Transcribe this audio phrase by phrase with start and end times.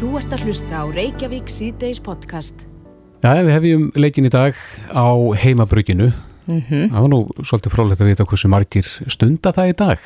[0.00, 2.64] Þú ert að hlusta á Reykjavík síðdeis podcast.
[3.20, 4.56] Já, við hefjum leikin í dag
[4.96, 5.04] á
[5.42, 6.10] heimabrugginu.
[6.48, 6.88] Mhm.
[6.90, 9.98] Það var nú svolítið frólægt að vita hversu margir stunda það í dag.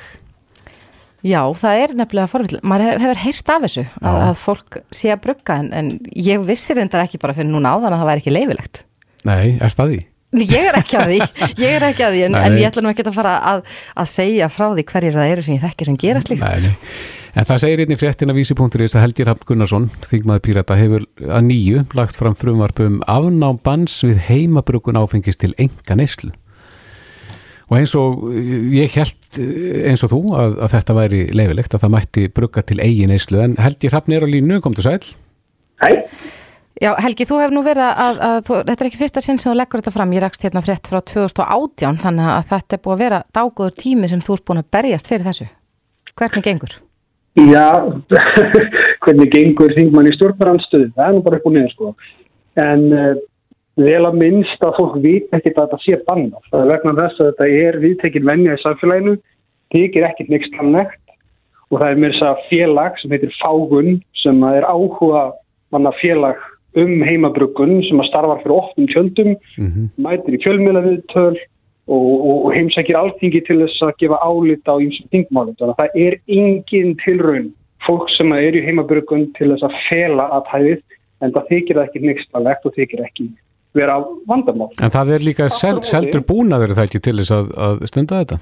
[1.24, 2.58] Já, það er nefnilega forvill.
[2.60, 6.42] Maður hef- hefur heyrst af þessu að, að fólk sé að brugga en, en ég
[6.44, 8.82] vissi reyndar ekki bara fyrir núna áðan að það væri ekki leifilegt.
[9.24, 10.00] Nei, er það því?
[10.34, 11.18] Ég er ekki að því,
[11.64, 13.62] ég er ekki að því en, en ég ætla nú ekki að fara að,
[13.96, 16.42] að segja frá því hverjir það eru sem ég þekki sem gera slíkt.
[16.42, 16.74] Nei, nei.
[17.34, 21.48] En það segir einnig fréttin af vísi.is að Helgi Rapp Gunnarsson, þingmaður Pírata, hefur að
[21.48, 26.30] nýju lagt fram frumvarp um afnám bans við heimabrugun áfengist til enga neyslu.
[27.72, 29.40] Og eins og eh, ég held
[29.90, 33.42] eins og þú að, að þetta væri leifilegt að það mætti brugga til eigin neyslu
[33.42, 35.02] en Helgi Rapp er á línu, kom til sæl.
[35.82, 35.90] Hei,
[36.78, 39.50] Já, Helgi, þú hefur nú verið að, að þú, þetta er ekki fyrsta sinn sem
[39.50, 42.94] þú leggur þetta fram, ég rakst hérna frétt frá 2018 þannig að þetta er búið
[42.94, 45.52] að vera dágóður tími sem þú ert búin að berjast fyrir þessu.
[46.14, 46.83] Hvernig gengur?
[47.38, 47.68] Já,
[49.04, 51.92] hvernig gengur þingmann í stjórnbaranstöðu, það er nú bara upp og niður sko.
[52.62, 53.14] En uh,
[53.80, 56.50] vel að minnst að fólk veit ekkert að þetta sé bannað.
[56.50, 59.14] Það er vegna þess að þetta er viðtekin venja í samfélaginu,
[59.74, 61.00] þykir ekkert next kannlegt
[61.72, 65.24] og það er mér þess að félag sem heitir Fágun sem að er áhuga
[65.74, 66.42] manna félag
[66.78, 69.34] um heimabruggun sem að starfa fyrir opnum tjöldum,
[70.02, 71.34] mætir í fjölmiðlaviðtöl
[71.88, 75.56] og, og, og heimsækir alþingi til þess að gefa álit á ýmsum þingmálum.
[75.58, 77.52] Þannig að það er engin tilraun
[77.84, 80.82] fólk sem er í heimabruggun til þess að fela aðhæðið
[81.24, 83.28] en það þykir það ekki nextalegt og þykir ekki
[83.74, 83.98] vera
[84.30, 84.70] vandamál.
[84.80, 88.40] En það er líka sel, seldur búnaður það ekki til þess að, að stunda þetta.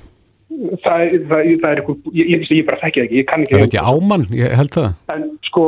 [0.83, 3.55] Það, það, það er eitthvað, ég, ég, ég bara þekki það ekki, ég kann ekki.
[3.57, 4.89] Það er ekki ámann, ég held það.
[5.15, 5.67] En sko,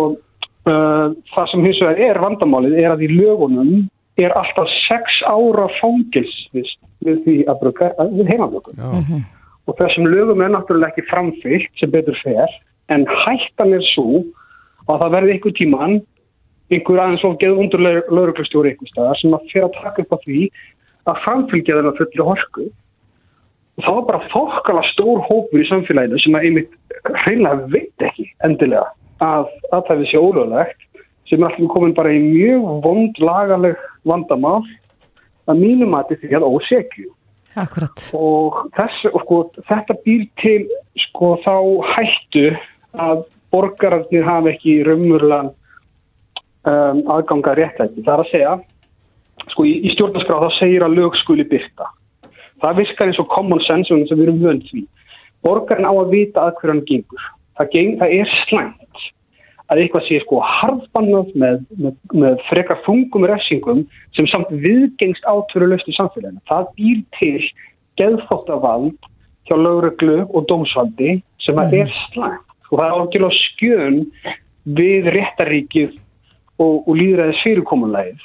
[0.69, 3.72] uh, það sem hins vegar er vandamálið er að í lögunum
[4.20, 8.80] er alltaf sex ára fangilsvist við því að bruka, við heimabrukun.
[8.80, 9.20] Já.
[9.64, 12.50] Og þessum lögum er náttúrulega ekki framfyllt sem betur fer,
[12.92, 14.24] en hættan er svo
[14.91, 16.00] að það verði einhver tíman
[16.72, 20.19] einhver aðeins og geð undur lauruglustjóri einhver staðar sem að fyrir að taka upp á
[20.24, 20.41] því
[21.05, 22.66] að framfylgja þennan fulli horku.
[23.74, 26.77] Og það var bara þokkala stór hópur í samfélaginu sem að einmitt
[27.24, 28.86] hreinlega veit ekki endilega
[29.24, 30.89] að, að það sé ólöglegt
[31.29, 34.62] sem er allir komin bara í mjög vond lagaleg vandamál
[35.50, 37.10] að mínum að því að ósekju
[37.55, 38.06] Akkurat.
[38.18, 40.62] og, þess, og sko, þetta býr til
[41.06, 41.55] sko, þá
[41.94, 42.46] hættu
[42.98, 43.24] að
[43.55, 45.52] borgararnir hafa ekki raunverulegan
[46.66, 48.02] um, aðganga réttlæti.
[48.02, 48.55] Það er að segja,
[49.52, 51.86] sko, í, í stjórnarskrá þá segir að lög skuli byrta.
[52.62, 54.84] Það virkar eins og common sense sem við erum vönd því.
[55.44, 57.30] Borgarinn á að vita að hverju hann gengur.
[57.55, 58.83] Það, geng, það er slæmt
[59.73, 63.85] að eitthvað sé sko harðbannað með, með, með frekar þungum refsingum
[64.17, 66.42] sem samt viðgengst átverulegst í samfélaginu.
[66.51, 67.47] Það býr til
[68.01, 69.08] geðþóttavald
[69.48, 73.98] hjá lögreglu og dómsvaldi sem að er slæmt og það er algjörlega skjön
[74.77, 75.98] við réttaríkið
[76.58, 78.23] og, og líðræðis fyrirkomunlegið.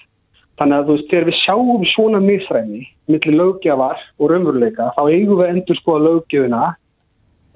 [0.60, 5.40] Þannig að þú veist, þegar við sjáum svona misræmi millir lögjafar og raunveruleika, þá eigum
[5.40, 6.64] við endur skoða lögjöfina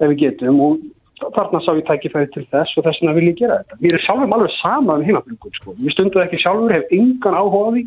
[0.00, 0.78] ef við getum og
[1.34, 3.80] þarna sá ég tækifæri til þess og þess vegna vil ég gera þetta.
[3.82, 5.76] Mér er sjálfum alveg sama um heimabrukun, sko.
[5.80, 7.84] Ég stundu það ekki sjálfur, hef engan áhuga á því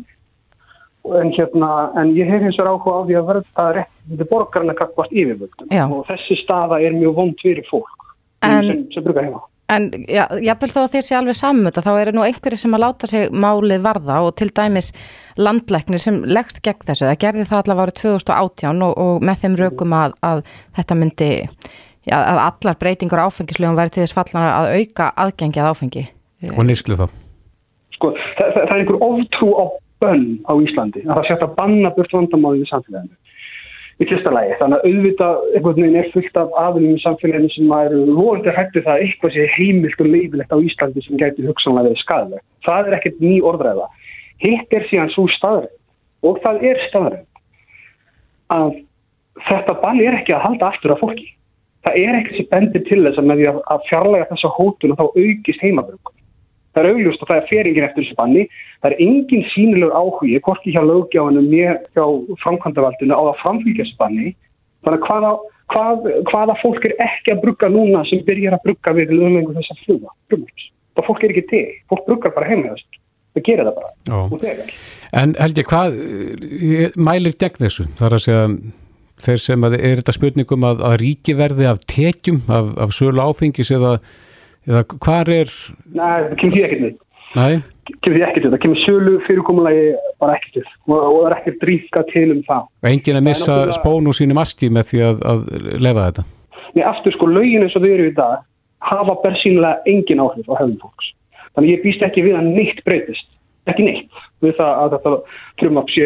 [1.16, 1.68] en, hérna,
[2.00, 6.02] en ég hef hins vegar áhuga á því að verða rétt borgarna kakvart yfirvöldum og
[6.08, 8.10] þessi staða er mjög vond fyrir fólk
[8.44, 9.40] En- sem, sem brukar heima.
[9.68, 12.80] En já, jafnvel þó að þeir sé alveg sammöta þá eru nú einhverju sem að
[12.86, 14.94] láta sig málið varða og til dæmis
[15.36, 17.04] landlæknir sem leggst gegn þessu.
[17.04, 20.40] Það gerði það allavega árið 2018 og, og með þeim rökum að, að
[20.78, 21.28] þetta myndi,
[22.14, 26.04] að allar breytingur á áfengislögum væri til þess fallan að auka aðgengi að áfengi.
[26.54, 27.06] Og nýslu þá.
[27.96, 29.64] Sko, það, það, það er einhver oftrú á
[30.02, 33.16] bönn á Íslandi að það að banna burt vandamálið í samfélaginu.
[33.98, 37.72] Í fyrsta lagi, þannig að auðvitað einhvern veginn er fullt af aðlum í samfélaginu sem
[37.80, 41.88] eru vonandi hættu það að eitthvað sé heimilt og leifilegt á Íslandi sem gæti hugsanlega
[41.88, 42.46] verið skadalegt.
[42.68, 43.88] Það er ekkert ný orðræða.
[44.44, 45.74] Hitt er síðan svo staðræð
[46.30, 47.26] og það er staðræð
[48.54, 48.78] að
[49.48, 51.26] þetta bann er ekki að halda aftur af fólki.
[51.88, 54.98] Það er ekki sem bendir til þess að með því að- fjarlæga þessa hótun og
[54.98, 56.14] þá aukist heimabrökkum.
[56.74, 58.42] Það er augljóst og það er feringin eftir þessu banni.
[58.82, 62.04] Það er engin sínilegur áhugi, hvorki hjá lögjáðinu með hjá
[62.44, 64.34] framkvæmdavaldinu á að framfylgja þessu banni.
[64.84, 65.30] Þannig að hvaða,
[65.72, 65.96] hvað,
[66.28, 69.84] hvaða fólk er ekki að brugga núna sem byrjar að brugga við lögmengu þess að
[69.86, 70.12] fluga.
[70.28, 70.66] Brugmars.
[70.94, 71.66] Það fólk er ekki til.
[71.88, 73.00] Fólk bruggar bara heima þess.
[73.32, 74.68] Það gerir það bara.
[75.22, 77.88] En held ég, hvað eh, mælir gegn þessu?
[77.96, 78.44] Það er að segja
[79.24, 83.22] þeir sem að er þetta spurningum að, að ríki verði af tekjum, af, af sölu
[83.24, 83.96] áfengis eða,
[84.68, 85.52] eða hvar er,
[85.94, 87.02] Nei, það kemur því ekkert neitt.
[87.36, 87.48] næ,
[88.04, 88.50] Kemur því ekkert til.
[88.52, 89.84] Það kemur sölu fyrirkomulagi
[90.20, 90.64] bara ekkert til.
[90.88, 92.66] Og, og það er ekkert dríka til um það.
[92.90, 95.40] engin að missa náttúrulega- spón úr sínu maski með því að, að
[95.86, 96.24] lefa þetta?
[96.76, 98.42] Nei, aftur sko, lögin eins og þau eru í dag
[98.90, 101.08] hafa bersýnilega engin áhrif á hefðum fólks.
[101.56, 103.26] Þannig ég býst ekki við að neitt breytist,
[103.72, 105.14] ekki neitt við það að þetta
[105.62, 106.04] frumvarp sé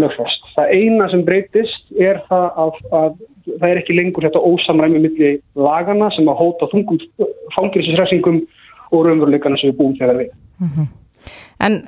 [0.00, 0.44] lögfest.
[0.56, 3.10] Það eina sem breytist er það að, að
[3.46, 7.00] það er ekki lengur þetta ósamræmi millir lagana sem að hóta þungum
[7.56, 8.40] fangilsisræsingum
[8.92, 10.32] og raunveruleikana sem við búum þegar við.
[10.60, 10.88] Mm -hmm.
[11.66, 11.78] En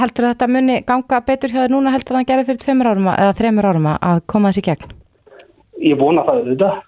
[0.00, 3.08] heldur þetta muni ganga betur hjá það núna heldur það að gera fyrir tveimur árum
[3.12, 4.92] eða þreimur árum að koma þessi gegn?
[5.82, 6.82] Ég vona það auðvitað.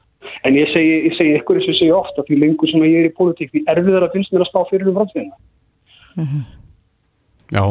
[0.44, 3.08] En ég segi, ég segi ykkur eins og segja ofta því lengur sem ég er
[3.10, 5.36] í politík því erfiðar að finnst mér að spá fyrir um framtíðina.
[6.14, 6.42] Mm -hmm.
[7.48, 7.64] Já,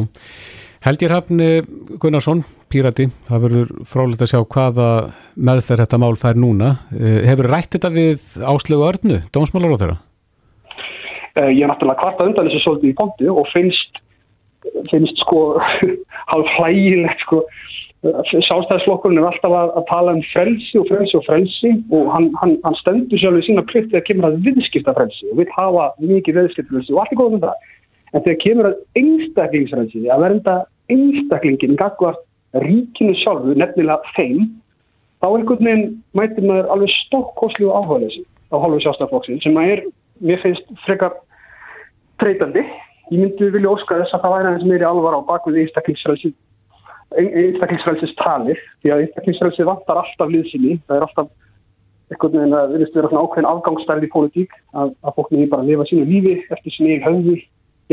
[0.85, 1.61] Helgir Hafni
[2.01, 4.89] Gunnarsson, Pírati, það verður frálega að sjá hvaða
[5.49, 6.73] meðferð þetta mál fær núna.
[6.93, 9.97] Eh, hefur rætt þetta við áslögu örnu, dómsmálar á þeirra?
[11.37, 13.99] Uh, ég er náttúrulega kvarta undan þessu svolítið í pontu og finnst,
[14.91, 15.41] finnst sko
[16.31, 17.43] hálf hlægilegt sko
[18.05, 22.53] Sjálfstæðisflokkurinn er alltaf að, að tala um frelsi og frelsi og frelsi og hann, hann,
[22.61, 26.75] hann stendur sjálfur sína plikt þegar kemur að viðskipta frelsi og vil hafa mikið viðskipta
[26.75, 27.65] frelsi og allt er góð um það.
[28.15, 30.55] En þegar kemur að einstaklingsfrelsi, að verða
[30.93, 32.23] einstaklingin gagvart
[32.63, 34.47] ríkinu sjálfu, nefnilega þeim,
[35.21, 38.23] þá einhvern veginn mætir maður alveg stokkoslu áhugaðleysi
[38.53, 39.81] á hálfu sjálfstæðisflokksinn sem maður er,
[40.23, 41.17] mér finnst, frekar
[42.21, 42.63] treytandi.
[43.11, 46.33] Ég myndi vilja óska þess að það væri aðeins meiri alvar á bakvið einstaklingsfrelsi
[47.15, 51.29] einstaklingsfrælsins talir því að einstaklingsfrælsi vantar alltaf liðsynni það er alltaf
[52.11, 55.87] eitthvað með að erum svona ákveðin afgangsstærði í pólitík að, að fólk með bara lifa
[55.87, 57.37] sínu lífi eftir sínu eigin höfði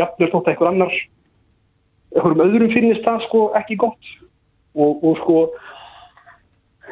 [0.01, 0.97] jafnveg þótt að eitthvað annar
[2.15, 4.11] eitthvað um öðrum finnist það sko ekki gott
[4.75, 5.39] og, og sko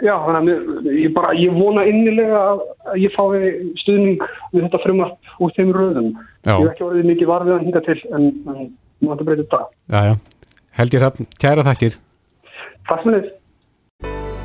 [0.03, 2.63] já þannig að ég bara ég vona innilega að
[3.03, 3.53] ég fái
[3.83, 4.23] stuðning
[4.55, 6.55] við þetta frumart úr þeim röðum já.
[6.55, 8.65] ég hef ekki orðið mikið varfið að hinga til en, en
[9.03, 10.17] nú ættum breytið það Já já,
[10.81, 12.01] Helgir Hafn, kæra þakkir
[12.89, 13.31] Takk fyrir.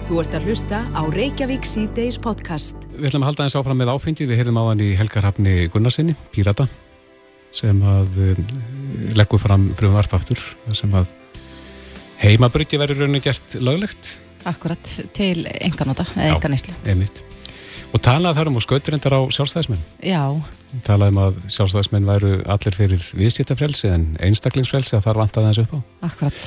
[0.07, 2.85] Þú ert að hlusta á Reykjavík C-Days podcast.
[2.93, 4.27] Við ætlum að halda eins áfram með áfengi.
[4.29, 6.69] Við heyrðum á hann í Helgarhafni Gunnarsinni, Pírata,
[7.57, 8.43] sem að uh,
[9.17, 10.41] leggur fram frum varpaftur,
[10.77, 11.11] sem að
[12.21, 14.17] heimabryggja verður rauninni gert löglegt.
[14.47, 16.75] Akkurat, til enganóta, eða enganíslu.
[16.87, 17.23] Einmitt.
[17.95, 19.83] Og talaði þar um og skautur endar á sjálfstæðismenn.
[20.03, 20.21] Já.
[20.85, 25.77] Talaði um að sjálfstæðismenn væru allir fyrir viðskiptafrelsi en einstaklingsfrelsi að þar vantaði þessu upp
[25.77, 25.79] á.
[26.09, 26.41] Akkurat.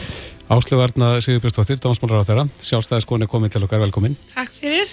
[0.50, 2.48] Áslögarna Sigurbjörnsdóttir, dánasmálar á þeirra.
[2.60, 4.18] Sjálfstæðiskon er komin til okkar, velkomin.
[4.34, 4.92] Takk fyrir.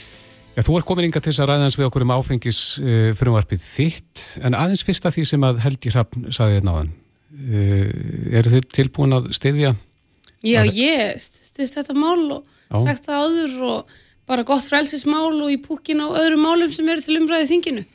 [0.57, 3.11] Já, þú er komin yngar til þess að ræða eins við okkur um áfengis uh,
[3.19, 6.89] frumvarpið þitt, en aðeins fyrst að því sem að Helgi Hrappn saði hérna áðan.
[7.29, 7.91] Uh,
[8.39, 9.75] eru þið tilbúin að styðja?
[10.41, 10.79] Já, að...
[10.81, 12.79] ég styðst þetta mál og Já.
[12.87, 13.95] sagt það áður og
[14.27, 17.85] bara gott frælsismál og í púkin á öðrum málum sem eru til umræðið þinginu.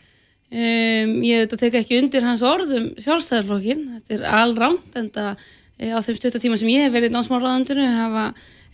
[0.52, 5.46] Um, ég veit að teka ekki undir hans orðum sjálfstæðarflokkin, þetta er alrámt en það
[5.80, 7.86] e, á þeim stöttatíma sem ég hef verið í námsmálraðandinu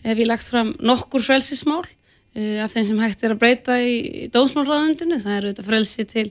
[0.03, 1.98] hef ég lagt fram nokkur frælsismál e,
[2.63, 6.25] af þeim sem hægt er að breyta í dómsmálraðandinu, það eru þetta frælsi til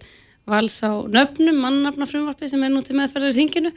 [0.49, 3.73] vals á nöfnum, mannafna frumvarpi sem er nú til meðferðar í þinginu.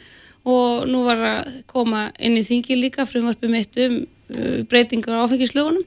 [0.51, 5.23] Og nú var að koma inn í þingi líka frumvarpi mitt um uh, breytingar á
[5.27, 5.83] áfengislögunum.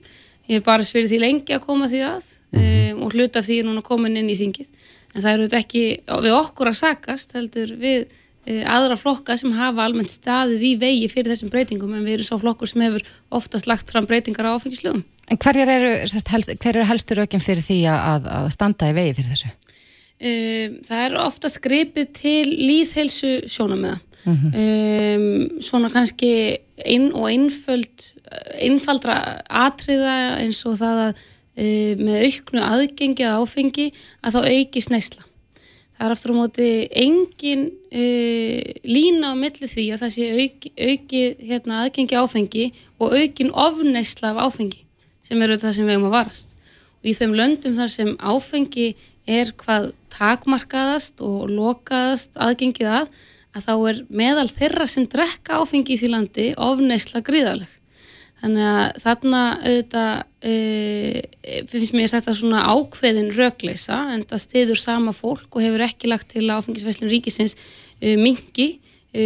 [0.47, 3.69] Ég hef bara sverið því lengi að koma því að um, og hluta því er
[3.69, 4.69] núna komin inn í þingið.
[5.15, 5.85] En það eru ekki
[6.27, 8.07] við okkur að sakast heldur við
[8.45, 12.39] aðra flokka sem hafa almennt staðið í vegi fyrir þessum breytingum en við erum svo
[12.43, 16.85] flokkur sem hefur oftast lagt fram breytingar á áfengislögum En hverjar eru, helst, hver eru
[16.85, 19.53] helstur ökjum fyrir því að, að standa í vegi fyrir þessu?
[20.25, 24.53] Um, það er oftast gripið til líðhelsu sjónamöða mm -hmm.
[24.65, 28.11] um, svona kannski ein og einföld
[28.61, 31.23] einfaldra atriða eins og það að
[31.57, 31.67] e,
[31.99, 33.87] með auknu aðgengi að áfengi
[34.23, 35.23] að þá aukist neysla.
[36.05, 36.65] Það er aftur á móti
[37.01, 38.03] engin e,
[38.85, 42.65] lína á milli því að það sé auki, auki hérna, aðgengi áfengi
[43.01, 44.83] og aukin ofneysla af áfengi
[45.25, 46.53] sem eru það sem við hefum að varast.
[47.01, 48.91] Og í þeim löndum þar sem áfengi
[49.25, 53.09] er hvað takmarkaðast og lokaðast aðgengið að,
[53.57, 57.74] að þá er meðal þeirra sem drekka áfengi í því landi ofneysla gríðaleg.
[58.45, 60.11] Þannig að þarna auðvitað
[60.45, 60.55] e,
[61.71, 66.29] finnst mér þetta svona ákveðin rögleisa en það stiður sama fólk og hefur ekki lagt
[66.35, 67.57] til áfengisveslun ríkisins
[68.03, 68.69] e, mingi,
[69.17, 69.25] e,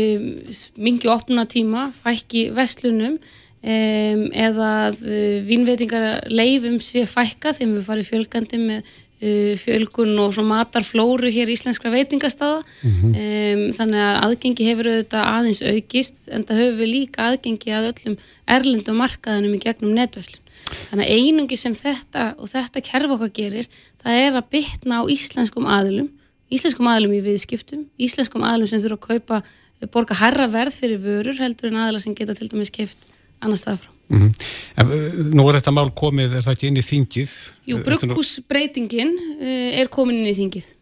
[0.79, 3.19] mingi opna tíma, fækki veslunum
[3.59, 11.57] eða vínveitingar leifum sé fækka þegar við farum fjölgandi með fjölgun og matarflóru hér í
[11.57, 13.15] íslenskra veitingastada mm -hmm.
[13.23, 17.89] um, þannig að aðgengi hefur auðvitað aðeins aukist en það höfum við líka aðgengi að
[17.91, 20.45] öllum erlendum markaðinum í gegnum netvæslun
[20.91, 23.67] þannig að einungi sem þetta og þetta kerf okkar gerir
[24.03, 26.09] það er að bytna á íslenskum aðlum
[26.49, 29.43] íslenskum aðlum í viðskiptum íslenskum aðlum sem þurfa að kaupa
[29.93, 33.11] borga herra verð fyrir vörur heldur en aðla sem geta til dæmis keift
[33.41, 34.49] annar stað frá Mm -hmm.
[34.77, 37.33] en, uh, nú er þetta mál komið, er það ekki inn í þingið?
[37.69, 40.75] Jú, brugghúsbreytingin uh, er komin inn í þingið.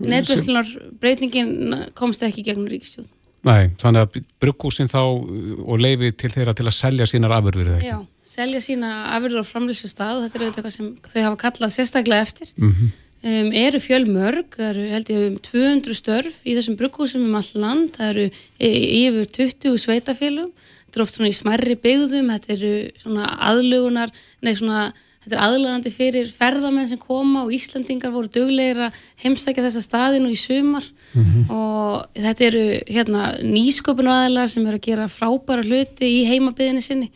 [0.00, 0.68] Netvæslunar
[1.00, 3.10] breytingin komst ekki gegnum ríkistjóðn.
[3.42, 7.78] Nei, þannig að brukkúsin þá og leifi til þeirra til að selja sínar afurður eða
[7.80, 7.88] ekki?
[7.90, 11.40] Já, selja sína afurður á framlýslu stað og þetta er auðvitað eitthvað sem þau hafa
[11.40, 12.52] kallað sérstaklega eftir.
[12.54, 12.92] Mm -hmm.
[13.32, 17.90] um, eru fjölmörg, eru held ég um 200 störf í þessum brukkúsum um all land,
[17.96, 18.28] það eru
[18.62, 20.52] yfir 20 sveitafélum,
[20.92, 24.12] þetta er oft svona í smerri byggðum, þetta eru svona aðlugunar,
[24.44, 29.62] nei svona Þetta er aðlægandi fyrir ferðamenn sem koma og Íslandingar voru döglegir að heimstækja
[29.68, 30.82] þessa staðinu í sumar
[31.12, 31.44] mm -hmm.
[31.54, 37.10] og þetta eru hérna, nýsköpunaræðilar sem eru að gera frábæra hluti í heimabiðinni sinni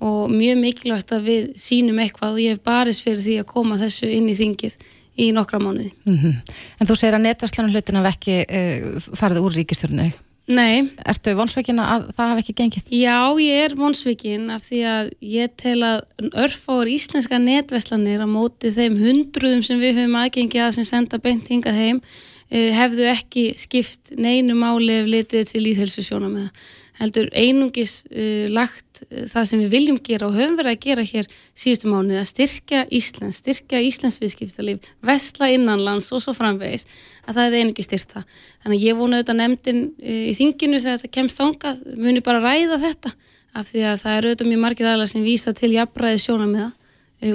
[0.00, 3.76] og mjög mikilvægt að við sínum eitthvað og ég hef barist fyrir því að koma
[3.76, 4.80] þessu inn í þingið
[5.20, 5.92] í nokkra mánuði.
[6.06, 6.34] Mm -hmm.
[6.80, 10.16] En þú segir að netværslanum hlutin af ekki uh, farið úr ríkistjórnir?
[10.50, 10.88] Nei.
[11.06, 12.90] Ertu vonsveikin að það hafi ekki gengið?
[12.96, 18.72] Já, ég er vonsveikin af því að ég tel að örfáur íslenska netverslanir á móti
[18.74, 22.02] þeim hundruðum sem við höfum aðgengið að sem senda beint hingað heim
[22.50, 26.68] eh, hefðu ekki skipt neinu máli ef litið til íþelsu sjóna með það
[27.00, 31.04] heldur einungis uh, lagt uh, það sem við viljum gera og höfum verið að gera
[31.08, 31.28] hér
[31.58, 36.86] síðustu mánuði að styrkja Íslands, styrkja Íslands viðskiptalíf, vestla innanlands og svo framvegis
[37.26, 38.26] að það er einungis styrt það.
[38.64, 42.42] Þannig að ég vona auðvitað nefndin uh, í þinginu þegar þetta kemst ángað, muni bara
[42.44, 43.14] ræða þetta
[43.56, 46.68] af því að það er auðvitað mjög margir aðlar sem vísa til jafnbræði sjóna með
[46.68, 46.76] það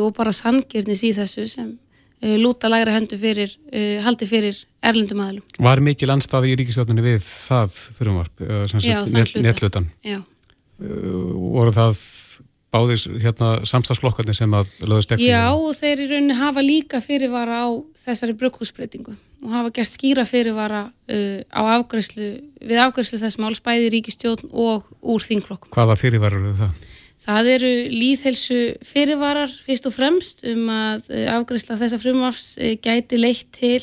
[0.02, 5.24] og bara sangirnis í þessu sem uh, lúta lagra höndu fyrir, uh, haldi fyrir erlendum
[5.26, 5.46] aðlum.
[5.68, 9.92] Var mikið landstaði í ríkistjóðunni við það fyrirvarp, uh, netlutan?
[10.06, 10.20] Já.
[10.76, 12.00] Voru það
[12.76, 15.30] báðis hérna, samstagsflokkarnir sem að löðast ekki?
[15.30, 17.70] Já, og þeir í rauninni hafa líka fyrirvara á
[18.06, 19.16] þessari brugghúsbreytingu
[19.46, 22.32] og hafa gert skýra fyrirvara uh, á afgræslu,
[22.66, 25.72] við afgræslu þess máls bæði ríkistjóðn og úr þingflokkum.
[25.76, 26.82] Hvaða fyrirvara eru það?
[27.26, 33.22] Það eru líðhelsu fyrirvarar fyrst og fremst um að uh, afgræsla þessa frumvars uh, gæti
[33.22, 33.80] leitt til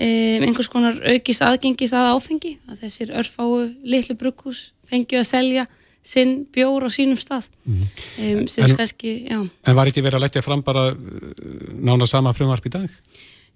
[0.00, 5.66] um, einhvers konar aukist aðgengis að áfengi, að þessir örfáu litlu brugghús fengju að selja
[6.06, 7.82] sinn bjór á sínum stað mm.
[7.82, 9.40] um, sem en, kannski, já.
[9.40, 12.88] En var ekki verið að leggja fram bara nána sama frumvarp í dag?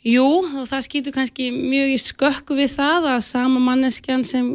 [0.05, 4.53] Jú, og það skýtur kannski mjög í skökku við það að sama manneskjan sem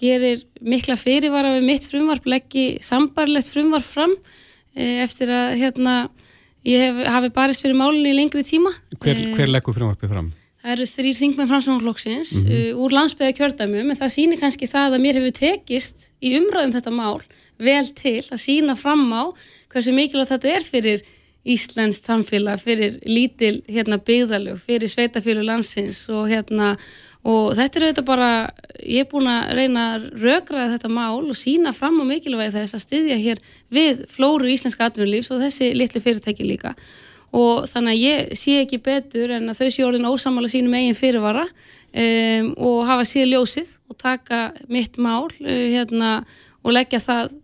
[0.00, 4.14] gerir mikla fyrirvara við mitt frumvarp leggji sambarlegt frumvarp fram
[4.72, 5.96] e, eftir að hérna
[6.64, 8.72] ég hef, hafi barist fyrir málunni í lengri tíma.
[8.96, 10.32] Hver, hver leggur frumvarpi fram?
[10.66, 12.70] Það eru þrýr þingmenn framsvonarflokksins mm -hmm.
[12.74, 16.72] uh, úr landsbyggja kjördæmum en það sýnir kannski það að mér hefur tekist í umræðum
[16.74, 17.20] þetta mál
[17.62, 19.30] vel til að sína fram á
[19.70, 21.04] hversu mikilvægt þetta er fyrir
[21.46, 26.74] Íslands samfélag, fyrir lítil hérna, byggðalög, fyrir sveitafélag landsins og hérna
[27.22, 28.30] og þetta er auðvitað bara,
[28.82, 32.74] ég er búin að reyna að rökraða þetta mál og sína fram á mikilvægi þess
[32.74, 36.74] að styðja hér við flóru íslenska atvinnulífs og þessi litlu fyrirtæki líka
[37.34, 40.98] og þannig að ég sé ekki betur en að þau sé orðin ósamála sínum eigin
[40.98, 44.40] fyrirvara um, og hafa síðan ljósið og taka
[44.72, 46.20] mitt mál uh, hérna,
[46.62, 47.36] og leggja það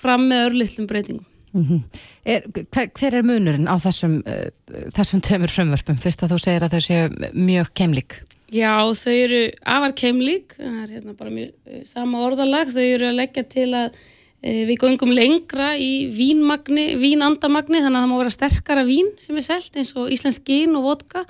[0.00, 1.26] fram með örlittlum breytingum.
[1.50, 2.00] Mm -hmm.
[2.24, 4.50] er, hver, hver er munurinn á þessum, uh,
[4.94, 8.20] þessum tömur frumvörpum fyrst að þú segir að þau séu mjög keimlík?
[8.50, 13.08] Já, þau eru afar keimlík, það er hérna bara mjög uh, sama orðalag, þau eru
[13.08, 13.98] að leggja til að
[14.40, 19.44] við gangum lengra í vínmagni, vínandamagni þannig að það má vera sterkara vín sem er
[19.44, 21.26] selt eins og íslensk gin og vodka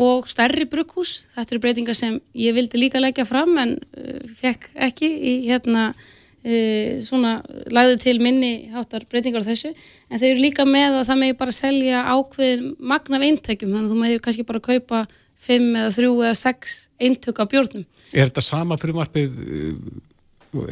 [0.00, 1.26] og stærri brugghús.
[1.34, 5.90] Þetta eru breytingar sem ég vildi líka leggja fram en uh, fekk ekki í hérna
[5.92, 7.34] uh, svona
[7.74, 11.36] lagði til minni háttar breytingar á þessu en þau eru líka með að það megi
[11.44, 15.04] bara selja ákveðin magna af eintækjum þannig að þú meður kannski bara kaupa
[15.44, 17.86] fimm eða þrjú eða sex eintök af bjórnum.
[18.14, 19.38] Er þetta sama frumarpið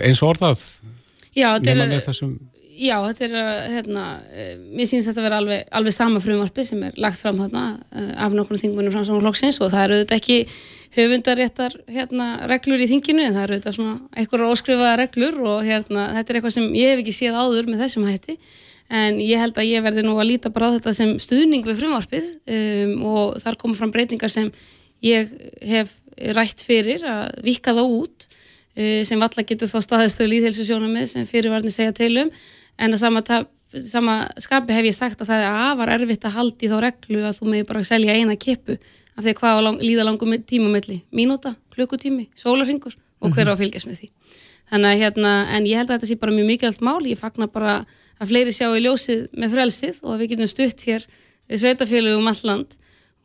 [0.00, 0.66] eins og orðað?
[1.32, 2.32] Já, þetta er, þessum...
[2.76, 3.34] já, þetta er
[3.72, 7.40] hérna, eh, mér sýnist þetta að vera alveg, alveg sama frumvarpi sem er lagt fram
[7.40, 7.64] þarna
[7.96, 10.38] eh, af nokkur þingunum frá samfélagsins og það eru auðvitað ekki
[10.92, 16.10] höfundaréttar hérna, reglur í þinginu en það eru auðvitað svona einhverja óskrifaða reglur og hérna,
[16.18, 18.36] þetta er eitthvað sem ég hef ekki séð áður með þessum hætti.
[18.92, 21.78] En ég held að ég verði nú að líta bara á þetta sem stuðning við
[21.80, 24.50] frumvarpið um, og þar komur fram breytingar sem
[25.00, 25.32] ég
[25.64, 25.94] hef
[26.36, 28.28] rætt fyrir að vika þá út
[28.76, 32.30] sem valla getur þá staðistöðu líðhelsesjónamið sem fyrirvarni segja til um.
[32.80, 33.22] En að sama,
[33.84, 37.38] sama skapi hef ég sagt að það er afar erfitt að haldi þá reglu að
[37.38, 38.78] þú meði bara selja eina kippu
[39.12, 43.60] af því að hvað lang, líða langum tímamelli mínúta, klukkutími, sólarringur og hver á að
[43.60, 44.08] fylgjast með því.
[44.72, 47.02] Þannig að hérna, en ég held að þetta sé bara mjög mikilvægt mál.
[47.04, 47.74] Ég fagnar bara
[48.16, 51.04] að fleiri sjá í ljósið með frelsið og að við getum stutt hér
[51.52, 52.78] sveitafélögum um all land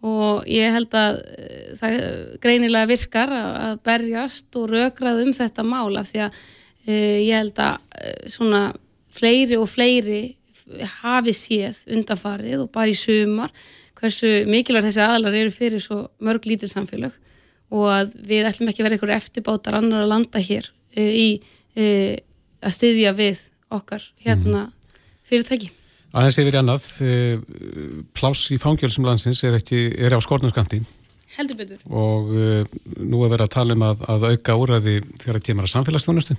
[0.05, 1.95] og ég held að eh, það
[2.43, 6.41] greinilega virkar að berjast og rökrað um þetta mála því að
[6.85, 8.61] e, ég held að e, svona
[9.17, 10.21] fleiri og fleiri
[11.01, 13.53] hafi séð undafarið og bara í sumar
[13.97, 17.15] hversu mikilvægt þessi aðlar eru fyrir svo mörg lítil samfélag
[17.73, 21.29] og að við ætlum ekki að vera einhverju eftirbátar annar að landa hér e, í
[21.73, 21.87] e,
[22.61, 24.67] að styðja við okkar hérna
[25.27, 25.76] fyrirtæki.
[26.17, 27.35] Aðeins yfir annað, eh,
[28.17, 30.81] pláss í fangjölsum landsins er, ekki, er á skornarskandi
[31.35, 31.81] Heldur betur.
[31.85, 32.63] og uh,
[32.97, 36.37] nú er verið að tala um að, að auka úræði þegar það kemur að samfélagsþjónustu.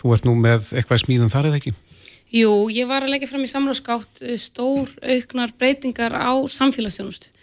[0.00, 1.72] Þú ert nú með eitthvað smíðum þar eða ekki?
[2.30, 7.34] Jú, ég var að leggja fram í samráðskátt uh, stór auknar breytingar á samfélagsþjónustu.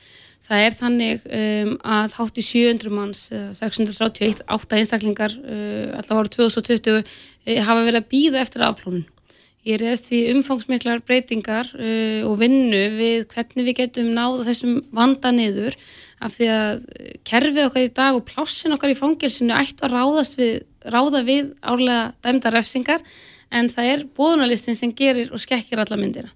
[0.48, 6.22] Það er þannig um, að hátt í 700 manns, uh, 631, 8 einstaklingar, uh, allavega
[6.22, 9.04] árið 2020, uh, hafa verið að býða eftir afplónun.
[9.68, 15.34] Ég reyðist því umfangsmiklar breytingar uh, og vinnu við hvernig við getum náða þessum vanda
[15.36, 15.76] niður
[16.24, 19.98] af því að uh, kerfið okkar í dag og plássin okkar í fangilsinu ættu að
[19.98, 23.04] ráðast við, ráða við árlega dæmda refsingar
[23.52, 26.32] en það er bóðunarlistin sem gerir og skekkir alla myndina.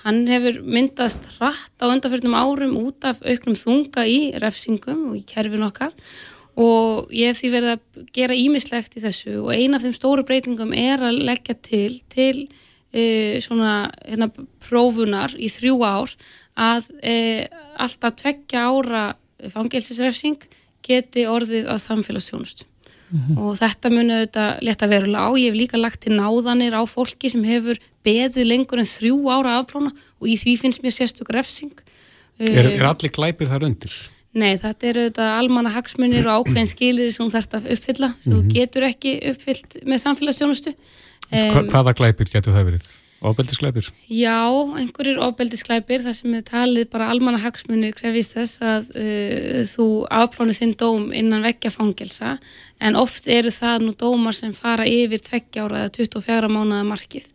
[0.00, 5.24] Hann hefur myndast hratt á undanfjörnum árum út af auknum þunga í refsingum og í
[5.28, 5.92] kerfin okkar
[6.60, 10.24] og ég hef því verið að gera ímislegt í þessu og eina af þeim stóru
[10.24, 12.48] breytingum er að leggja til til
[13.44, 14.30] svona hérna,
[14.66, 16.14] prófunar í þrjú ár
[16.58, 17.44] að uh,
[17.78, 19.04] alltaf tveggja ára
[19.52, 20.42] fangelsisrefsing
[20.84, 22.66] geti orðið að samfélagsjónust
[23.10, 25.30] og þetta muni auðvitað leta verulega á.
[25.34, 29.56] Ég hef líka lagt til náðanir á fólki sem hefur beðið lengur en þrjú ára
[29.58, 31.74] afplána og í því finnst mér sérstök refsing.
[32.38, 33.92] Er, Eh, er allir glæpir þar undir?
[34.30, 38.32] Nei, þetta eru auðvitað almanna hagsmunir og ákveðin skilir sem þú þarft að uppfylla sem
[38.32, 40.74] þú getur ekki uppfyllt með samfélagsjónustu.
[41.30, 42.90] Hva, hvaða glæpir getur það verið?
[43.20, 43.90] Óbeldisglæpir?
[44.08, 44.48] Já,
[44.80, 49.88] einhverjir ofbeldisglæpir þar sem er talið bara almanna hagsmunir krefist þess að uh, þú
[50.22, 52.38] afplánið þinn dóm innan veggja fangelsa
[52.80, 57.26] en oft eru það nú dómar sem fara yfir tveggja ára eða 24 mánuða markið.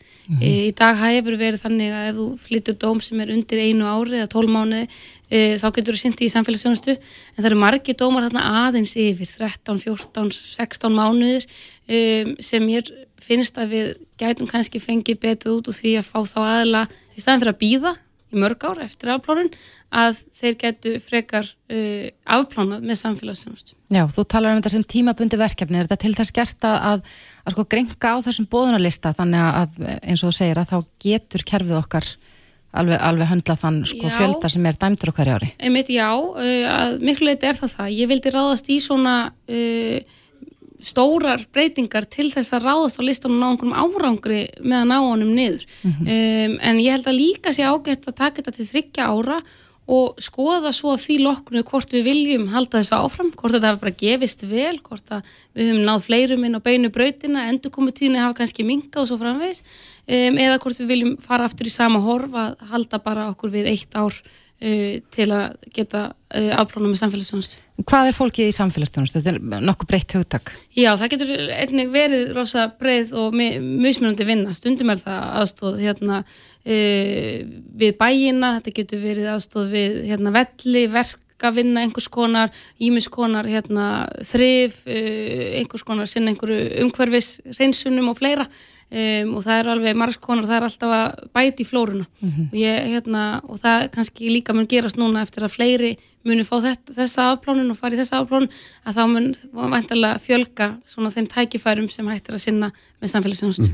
[0.41, 3.85] E, í dag hefur verið þannig að ef þú flyttur dóm sem er undir einu
[3.85, 4.87] ári eða 12 mánuði
[5.29, 9.29] e, þá getur þú sindi í samfélagsjónustu en það eru margir dómar þarna aðeins yfir
[9.29, 11.45] 13, 14, 16 mánuðir
[11.87, 16.19] um, sem ég finnst að við gætum kannski fengið betur út úr því að fá
[16.27, 16.83] þá aðla
[17.15, 17.95] í staðin fyrir að býða
[18.35, 19.51] í mörg ár eftir afplánun
[19.95, 23.75] að þeir getu frekar uh, afplánað með samfélagsjónustu.
[23.93, 27.09] Já, þú talar um þetta sem tímabundi verkefni, er þetta til þess gert að, að,
[27.45, 31.45] að sko grenga á þessum bóðunarlista þannig að eins og þú segir að þá getur
[31.47, 32.09] kerfið okkar
[32.75, 34.15] alveg, alveg höndla þann sko Já.
[34.17, 35.51] fjölda sem er dæmdur á hverju ári.
[35.63, 37.95] Einmitt já, uh, miklu leiti er það það.
[37.95, 40.19] Ég vildi ráðast í svona uh,
[40.85, 45.35] stórar breytingar til þess að ráðast á listanum ná einhverjum árangri með að ná honum
[45.35, 45.67] niður.
[45.85, 49.39] um, en ég held að líka sé ágætt að taka þetta til þryggja ára
[49.85, 53.97] og skoða svo því loknu hvort við viljum halda þessu áfram, hvort þetta hafa bara
[53.99, 58.23] gefist vel, hvort að við höfum náð fleirum inn á beinu brautina, endur komið tíðinni
[58.23, 62.01] hafa kannski minga og svo framvegis um, eða hvort við viljum fara aftur í sama
[62.01, 67.03] horf að halda bara okkur við eitt ár uh, til að geta uh, afplána með
[67.03, 67.61] samfélagsjónustu.
[67.83, 69.19] Hvað er fólkið í samfélagsstjónustu?
[69.19, 70.51] Þetta er nokkuð breytt hugtak.
[70.71, 74.53] Já, það getur einnig verið rosa breið og mi- mismunandi vinna.
[74.55, 77.41] Stundum er það aðstóð hérna, uh,
[77.75, 83.89] við bæina, þetta getur verið aðstóð við hérna, velli, verkavinna, einhvers konar, ímis konar hérna,
[84.23, 88.47] þrif, uh, einhvers konar sinna einhverju umhverfis reynsunum og fleira.
[88.85, 92.05] Um, og það er alveg margs konar, það er alltaf að bæti í flóruna.
[92.21, 95.95] Og, ég, hérna, og það kannski líka mun gerast núna eftir að fleiri
[96.25, 98.51] muni fá þetta, þessa afplánun og fara í þessa afplánun
[98.85, 99.27] að þá mun
[99.73, 102.69] vantarlega fjölga svona þeim tækifærum sem hættir að sinna
[103.01, 103.73] með samfélagsjónust.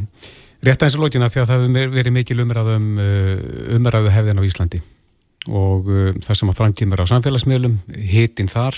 [0.61, 2.89] Rétt aðeins að lókina því að það hefur verið mikil umræðum
[3.77, 4.81] umræðu hefðin á Íslandi
[5.49, 7.77] og uh, það sem að framkýmur á samfélagsmiðlum,
[8.11, 8.77] hitin þar,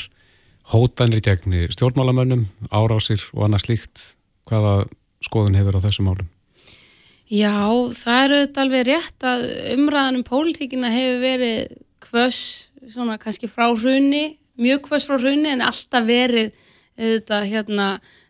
[0.71, 4.05] hótanir gegn stjórnmálamönnum, árásir og annað slíkt,
[4.47, 4.85] hvaða
[5.25, 6.29] skoðun hefur á þessum málum?
[7.33, 7.55] Já,
[7.95, 12.41] það er auðvitað alveg rétt að umræðan um pólitíkina hefur verið hvöss,
[12.91, 16.51] svona kannski frá hrunni, mjög hvöss frá hrunni en alltaf verið
[16.99, 17.87] auðvitað hérna,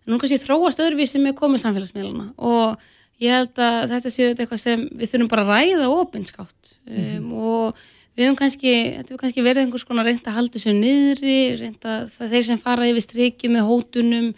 [0.07, 2.85] nú kannski þróast öðruvísi með komið samfélagsmiðluna og
[3.23, 6.73] ég held að þetta séu auðvitað eitthvað sem við þurfum bara að ræða opinskátt.
[6.87, 10.75] Um, og við höfum kannski, þetta hefur kannski verið einhvers konar reynd að halda þessu
[10.77, 14.29] niðri, reynd að þeir sem fara yfir strikið með hótunum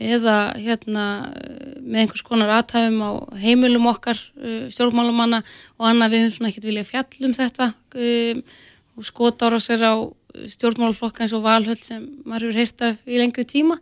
[0.00, 1.04] eða hérna
[1.80, 3.10] með einhvers konar aðtæfum á
[3.42, 5.42] heimilum okkar uh, stjórnmálumanna
[5.76, 8.42] og annað við höfum svona ekkert vilja fjallum þetta um,
[8.96, 9.94] og skota ára sér á
[10.54, 13.76] stjórnmáluflokka eins og valhöll sem maður hefur heyrt af í lengri tíma.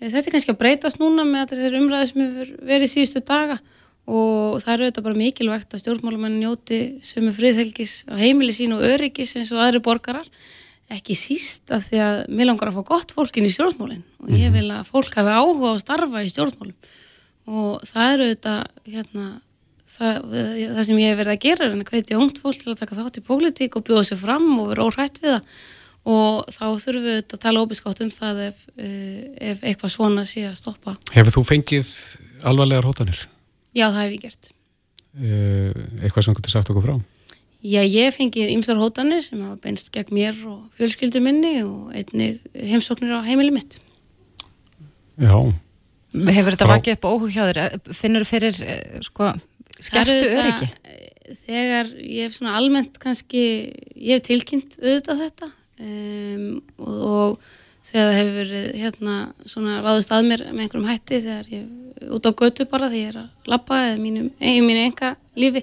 [0.00, 3.58] Eh, Þetta er kannski að breytast núna með er umræði sem hefur verið síðustu daga
[4.02, 8.82] og það eru þetta bara mikilvægt að stjórnmálumenn njóti sömu friðhelgis á heimili sín og
[8.82, 10.26] öryggis eins og aðri borgarar
[10.96, 14.34] ekki síst af því að mér langar að fá gott fólk inn í stjórnmálinn og
[14.36, 16.76] ég vil að fólk hafi áhuga á að starfa í stjórnmálum
[17.52, 18.54] og það eru þetta
[18.86, 19.28] hérna,
[19.90, 22.82] það, það sem ég hef verið að gera er að hvetja ungt fólk til að
[22.82, 25.54] taka þátt í pólitík og bjóða sér fram og vera óhrætt við það
[26.02, 29.20] og þá þurfum við að tala óbiskátt um það ef, uh,
[29.52, 30.96] ef eitthvað svona sé að stoppa.
[31.14, 31.92] Hefur þú fengið
[32.48, 33.22] alvarlegar hótanir?
[33.70, 34.52] Já, það hef ég gert.
[35.12, 35.70] Uh,
[36.02, 36.96] eitthvað sem getur sagt okkur frá?
[37.62, 41.92] Já, ég hef fengið ymsar hótanir sem hafa beinst gegn mér og fjölskyldur minni og
[41.94, 43.78] einni heimsóknir á heimili mitt.
[45.22, 45.36] Já.
[46.12, 47.78] Hefur þetta vakið upp óhug hjá þér?
[47.94, 48.58] Finnur þú fyrir
[49.06, 49.30] sko,
[49.78, 50.68] skerstu öryggi?
[51.46, 53.44] Þegar ég hef svona almennt kannski,
[53.94, 55.48] ég hef tilkynnt auðvitað þetta
[55.86, 56.44] um,
[56.82, 59.16] og, og þegar það hefur verið hérna
[59.54, 63.14] svona ráðist að mér með einhverjum hætti þegar ég út á götu bara þegar ég
[63.14, 65.62] er að lappa eða mínum, í mínu enga lífi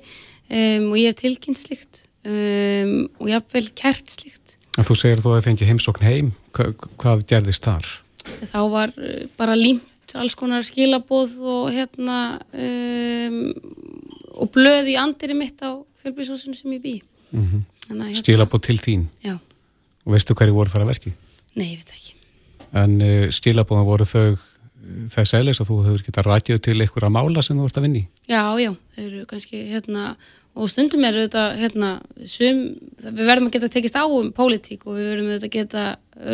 [0.49, 4.95] um, og ég hef tilkynnt slikt um, og ég hef vel kert slikt En þú
[4.95, 6.69] segir þú að það fengi heimsókn heim Hva,
[7.01, 7.87] hvað gerðist þar?
[8.47, 13.41] Þá var uh, bara límt alls konar skilabóð og hérna um,
[14.39, 16.95] og blöð í andiri mitt á fjölbísósinu sem ég bý
[17.31, 17.61] mm -hmm.
[17.89, 19.05] hérna, Skilabóð til þín?
[19.23, 19.37] Já
[20.05, 21.11] Og veistu hverju voru þar að verki?
[21.53, 22.13] Nei, ég veit ekki.
[22.79, 24.37] En uh, stílabóðan voru þau
[25.11, 28.03] þess aðeins að þú hefur getað rætið til einhverja mála sem þú vart að vinni?
[28.29, 30.03] Já, já, þau eru kannski hérna,
[30.59, 31.91] og stundum er þetta hérna,
[32.25, 32.61] sum,
[33.03, 35.85] við verðum að geta tekist á um pólitík og við verðum að geta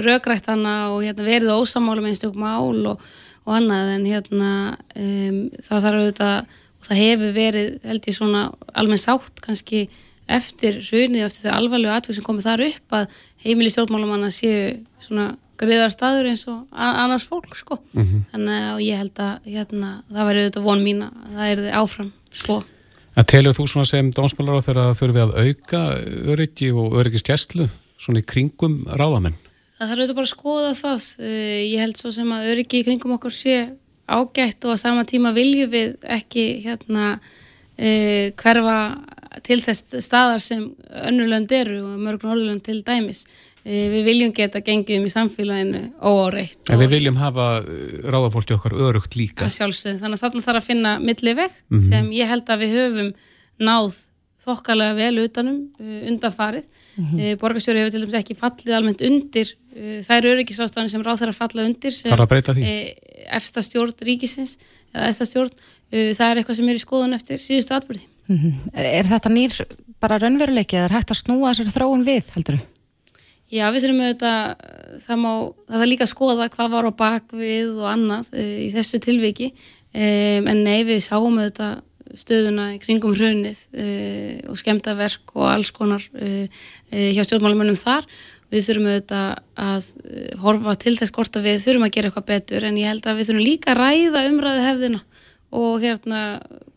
[0.06, 3.06] raugrætt hana og hérna, verið ósamála með einstaklega mál og,
[3.46, 4.52] og annað en hérna
[4.96, 8.44] um, það þarf auðvitað og það hefur verið, held ég svona
[8.78, 9.88] almenn sátt kannski
[10.26, 15.34] eftir hrunið, eftir þau alvarlegu atveg sem komið þar upp að heimili stjórnmálumanna séu svona
[15.60, 17.80] greiðar staður eins og annars fólk sko.
[17.94, 18.24] Mm -hmm.
[18.32, 22.12] Þannig að ég held að hérna, það væri auðvitað von mín að það er áfram
[22.32, 22.64] svo.
[23.16, 25.82] En telur þú svona sem dónsmálar á þeirra að þurfi að auka
[26.34, 29.38] öryggi og öryggiskeslu svona í kringum ráðamenn?
[29.78, 31.02] Það þarf auðvitað bara að skoða það.
[31.20, 33.58] Eh, ég held svo sem að öryggi í kringum okkur sé
[34.08, 38.78] ágætt og á sama tíma viljum við ekki hérna uh, hverfa
[39.46, 40.68] til þess staðar sem
[41.10, 43.26] önnulönd eru og mörgum orðlönd til dæmis.
[43.66, 46.60] Eh, við viljum geta gengið um í samfélaginu óáreitt.
[46.70, 49.42] En við viljum hafa eh, ráðafólki okkar örugt líka.
[49.42, 51.88] Það sjálfsögðu, þannig að þarna þarf að finna milliveg mm -hmm.
[51.88, 53.10] sem ég held að við höfum
[53.66, 53.96] náð
[54.46, 56.68] þokkalega vel utanum uh, undanfarið.
[56.94, 57.40] Mm -hmm.
[57.42, 59.56] Borgarstjóri hefur til dæmis ekki fallið almennt undir
[60.06, 61.92] þær öryggisrástafanir sem ráð þeirra falla undir.
[61.92, 62.76] Þarf að breyta því?
[63.34, 64.60] Efsta stjórn ríkisins,
[64.94, 65.50] eða efsta stjórn,
[65.90, 68.06] það er eitthvað sem er í skoðun eftir síðustu atbyrði.
[68.30, 68.54] Mm -hmm.
[69.02, 69.58] Er þetta nýr
[70.00, 72.75] bara raunveruleiki eða er hægt að snúa þessari þróun við, heldur þú?
[73.54, 74.70] Já, við þurfum auðvitað,
[75.04, 75.32] það má,
[75.70, 79.52] það er líka að skoða hvað var á bakvið og annað uh, í þessu tilviki,
[79.94, 81.84] um, en nei, við sáum auðvitað
[82.16, 83.58] stöðuna kringum hrunnið
[84.48, 88.06] og skemtaverk og alls konar hjá stjórnmálumönnum þar.
[88.54, 89.90] Við þurfum auðvitað að
[90.40, 93.20] horfa til þess hvort að við þurfum að gera eitthvað betur, en ég held að
[93.20, 95.02] við þurfum líka að ræða umræðu hefðina
[95.56, 96.22] og hérna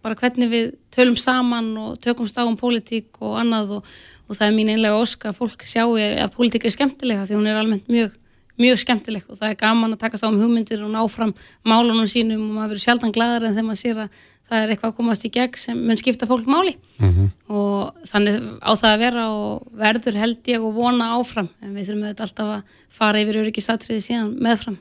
[0.05, 3.93] bara hvernig við tölum saman og tökum stáum pólitík og annað og,
[4.29, 7.51] og það er mín einlega óska að fólk sjáu að pólitík er skemmtilega því hún
[7.51, 8.17] er almennt mjög,
[8.61, 12.49] mjög skemmtileg og það er gaman að taka stáum hugmyndir og ná fram málunum sínum
[12.49, 15.27] og maður verður sjaldan glæðar en þegar maður sér að það er eitthvað að komast
[15.29, 17.31] í gegn sem mun skipta fólk máli mm -hmm.
[17.53, 21.89] og þannig á það að vera og verður held ég og vona áfram en við
[21.89, 24.79] þurfum auðvitað alltaf að fara yfir öryggisatriði síðan meðfram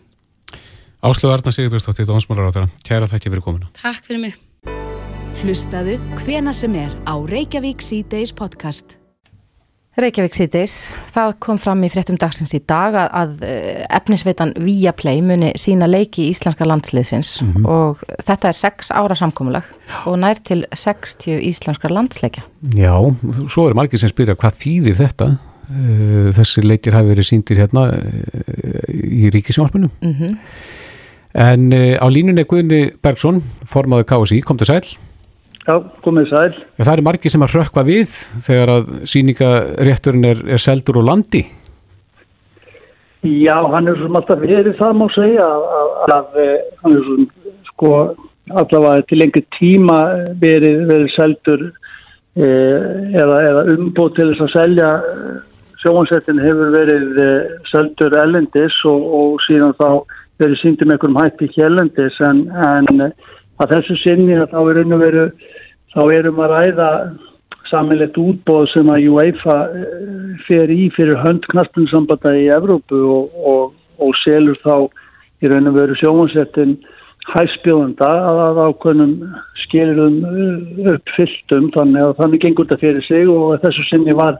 [1.02, 2.70] Áslögu Arna Sigurbjörnsdóttir, Dónsmálar á þeirra.
[2.82, 3.70] Kæra þætti fyrir komuna.
[3.78, 4.38] Takk fyrir mig.
[5.44, 8.98] Hlustaðu hvena sem er á Reykjavík C-Days podcast.
[9.98, 10.74] Reykjavík C-Days,
[11.10, 15.88] það kom fram í fréttum dagsins í dag að, að eh, efnisveitan Viaplay muni sína
[15.90, 17.66] leiki í Íslandska landsliðsins mm -hmm.
[17.66, 19.66] og þetta er 6 ára samkómulag
[20.06, 22.46] og nær til 60 Íslandska landsleikja.
[22.78, 22.94] Já,
[23.50, 25.32] svo er margir sem spyrja hvað þýðir þetta?
[25.68, 29.92] Eh, þessi leikir hafi verið síndir hérna eh, í ríkisjónarpunum.
[30.02, 30.24] Mhm.
[30.24, 30.38] Mm
[31.38, 34.88] En uh, á línunni Guðni Bergson, formadur KSI, kom til sæl.
[35.68, 35.76] Já,
[36.06, 36.54] komið sæl.
[36.78, 38.12] Ja, það er margi sem að rökva við
[38.46, 41.44] þegar að síningarétturinn er, er seldur og landi.
[43.28, 47.06] Já, hann er svona alltaf verið það má segja að, að, að eh, hann er
[47.10, 47.92] svona sko
[48.56, 50.00] allavega til einhver tíma
[50.42, 54.92] verið, verið seldur e, eða, eða umbúð til þess að selja
[55.84, 57.30] sjóansettin hefur verið e,
[57.72, 59.90] seldur ellendis og, og síðan þá
[60.42, 63.08] verið síndum einhverjum hætti hjælendis en, en
[63.58, 65.28] að þessu sinni að þá er unnu veru
[65.98, 66.92] þá erum að ræða
[67.72, 69.96] samanlegt útbóð sem að UEFA eh,
[70.48, 74.88] fer í fyrir höndknastinsambanda í Evrópu og, og, og selur þá
[75.44, 76.78] í raun og veru sjómansettin
[77.28, 79.16] hæspjóðanda að að ákveðnum
[79.66, 80.22] skilum
[80.94, 84.38] uppfylltum þannig að þannig gengur þetta fyrir sig og þessu sinni var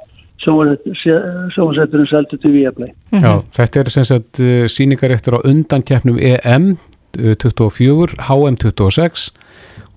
[0.48, 2.94] sjónsetturinn seldu til Viaplay.
[3.12, 3.26] Mm -hmm.
[3.26, 6.78] Já, þetta er sem sagt eh, síningaréttur á undankjæfnum EM
[7.18, 9.34] 24, HM 26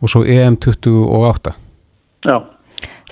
[0.01, 1.55] og svo EM 28.
[2.27, 2.37] Já,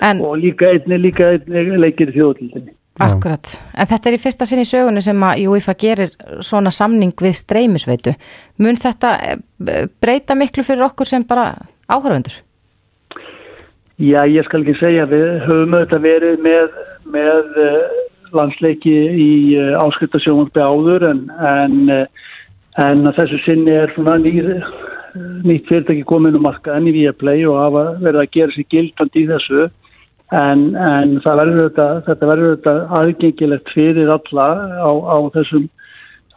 [0.01, 2.75] en, og líka einni, líka einni leikir þjóðlildinni.
[2.99, 6.09] Akkurat, en þetta er í fyrsta sinn í sögunni sem að UEFA gerir
[6.43, 8.11] svona samning við streymisveitu.
[8.59, 11.53] Mun þetta eh, breyta miklu fyrir okkur sem bara
[11.87, 12.41] áhörfundur?
[13.99, 16.75] Já, ég skal ekki segja, við höfum auðvitað verið með,
[17.11, 17.97] með uh,
[18.35, 21.73] landsleiki í uh, áskriftasjónvarpi áður en, en,
[22.83, 24.53] en þessu sinni er svona nýr,
[25.17, 29.29] nýtt fyrirtæki komin um markaðan í Viaplay og hafa verið að gera sér gildandi í
[29.29, 29.67] þessu.
[30.39, 35.65] En, en verður þetta, þetta verður þetta aðgengilegt fyrir alla á, á þessum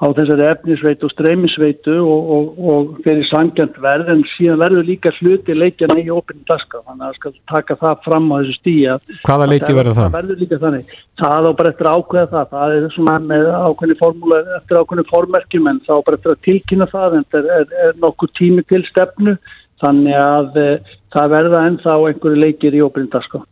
[0.02, 5.12] á þessari efnisveitu og streymisveitu og, og, og fyrir sangjant verð en síðan verður líka
[5.20, 8.96] hluti leikjana í ópenni daska þannig að það skal taka það fram á þessu stíja
[9.28, 10.08] Hvaða leiki verður það?
[10.08, 13.48] Það verður líka þannig það á bara eftir að ákveða það það er svona með
[13.52, 17.50] ákveðni formúla eftir ákveðni formerkjum en það á bara eftir að tilkynna það en það
[17.60, 19.38] er, er nokkur tími til stefnu
[19.82, 20.68] þannig að e,
[21.14, 23.46] það verða ennþá einhverju leikir í ópenni daska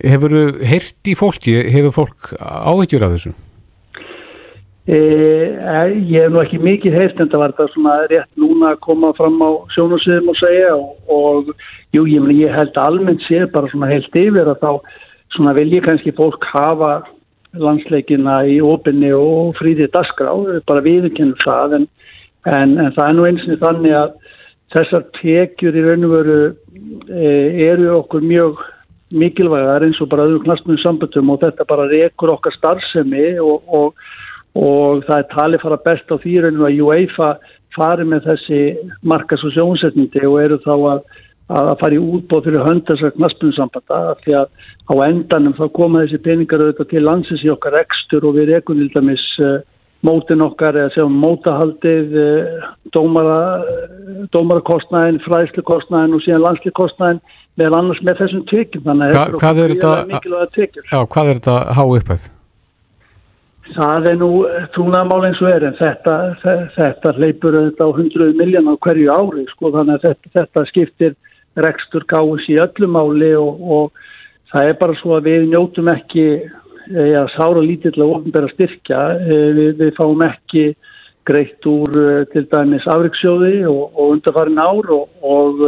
[0.00, 3.32] Hefur þú heyrt í fólki, hefur fólk áhyggjur af þessu?
[4.86, 8.70] Eh, eh, ég hef nú ekki mikið heilt en það var það svona rétt núna
[8.72, 11.50] að koma fram á sjónasviðum og segja og, og
[11.92, 14.70] jú, ég, meni, ég held almennt séð bara svona heilt yfir að þá
[15.36, 16.94] svona vil ég kannski fólk hafa
[17.60, 20.32] landsleikina í opinni og fríðið dasgrá,
[20.64, 21.86] bara viðkennum það en,
[22.48, 24.16] en, en það er nú einsni þannig að
[24.74, 26.38] þessar tekjur í raun og veru
[27.10, 27.30] e,
[27.68, 28.64] eru okkur mjög
[29.10, 34.04] mikilvægar eins og bara öðru knastnum sambundum og þetta bara rekur okkar starfsemi og, og
[34.58, 37.30] og það er talið fara best á þýrunum að UEFA
[37.76, 38.60] fari með þessi
[39.06, 41.02] markas og sjónsetnindi og eru þá að,
[41.60, 44.48] að fara í útbóð fyrir höndasar knaspunnsambanda því að
[44.90, 48.80] á endanum þá koma þessi peningar auðvitað til landsins í okkar ekstur og við erum
[48.80, 49.60] til dæmis uh,
[50.06, 57.22] mótin okkar eða segjum mótahaldið uh, dómara, uh, dómarakostnæðin, fræðslukostnæðin og síðan landslikostnæðin
[57.60, 60.90] með annars með þessum tekjum þannig að þetta er mikilvæga tekjur.
[60.90, 62.28] Já, hvað er þetta há uppæð?
[63.70, 64.30] Það er nú
[64.74, 66.14] trúnaðmál eins og er en þetta,
[66.74, 71.14] þetta leipur þetta á 100 miljónar hverju ári sko þannig að þetta, þetta skiptir
[71.60, 74.02] rekstur gáðs í öllum máli og, og
[74.50, 76.26] það er bara svo að við njótum ekki
[76.90, 80.64] ja, sára lítill að ofnbæra styrkja, eh, við, við fáum ekki
[81.28, 85.66] greitt úr eh, til dæmis afriksjóði og, og undarfarin ár og, og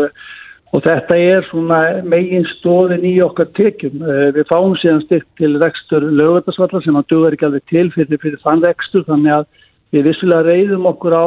[0.72, 3.98] Og þetta er svona megin stóðin í okkar tekjum.
[4.00, 8.20] Eh, við fáum síðan styrkt til rekstur lögvöldarsvallar sem að duður ekki alveg til fyrir,
[8.22, 9.50] fyrir þann rekstur þannig að
[9.92, 11.26] við vissulega reyðum okkur á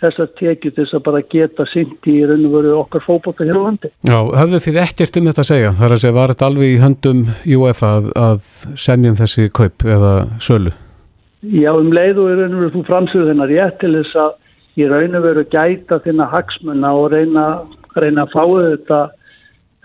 [0.00, 3.58] þessar tekju til þess að bara geta syngt í raun og veru okkar fókbóta hér
[3.60, 3.90] á landi.
[4.08, 5.72] Já, höfðu þið ekkert um þetta að segja?
[5.76, 7.20] Það er að segja, var þetta alveg í höndum
[7.56, 8.46] UEFA að, að
[8.80, 10.72] semjum þessi kaup eða sölu?
[11.40, 14.80] Já, um leið og í raun og veru þú framsögur þennar rétt til þess að
[14.80, 17.44] í raun og veru gæta þinna hagsmunna og reyna
[17.96, 19.00] reyna að fáu þetta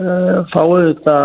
[0.02, 1.18] uh, fáu þetta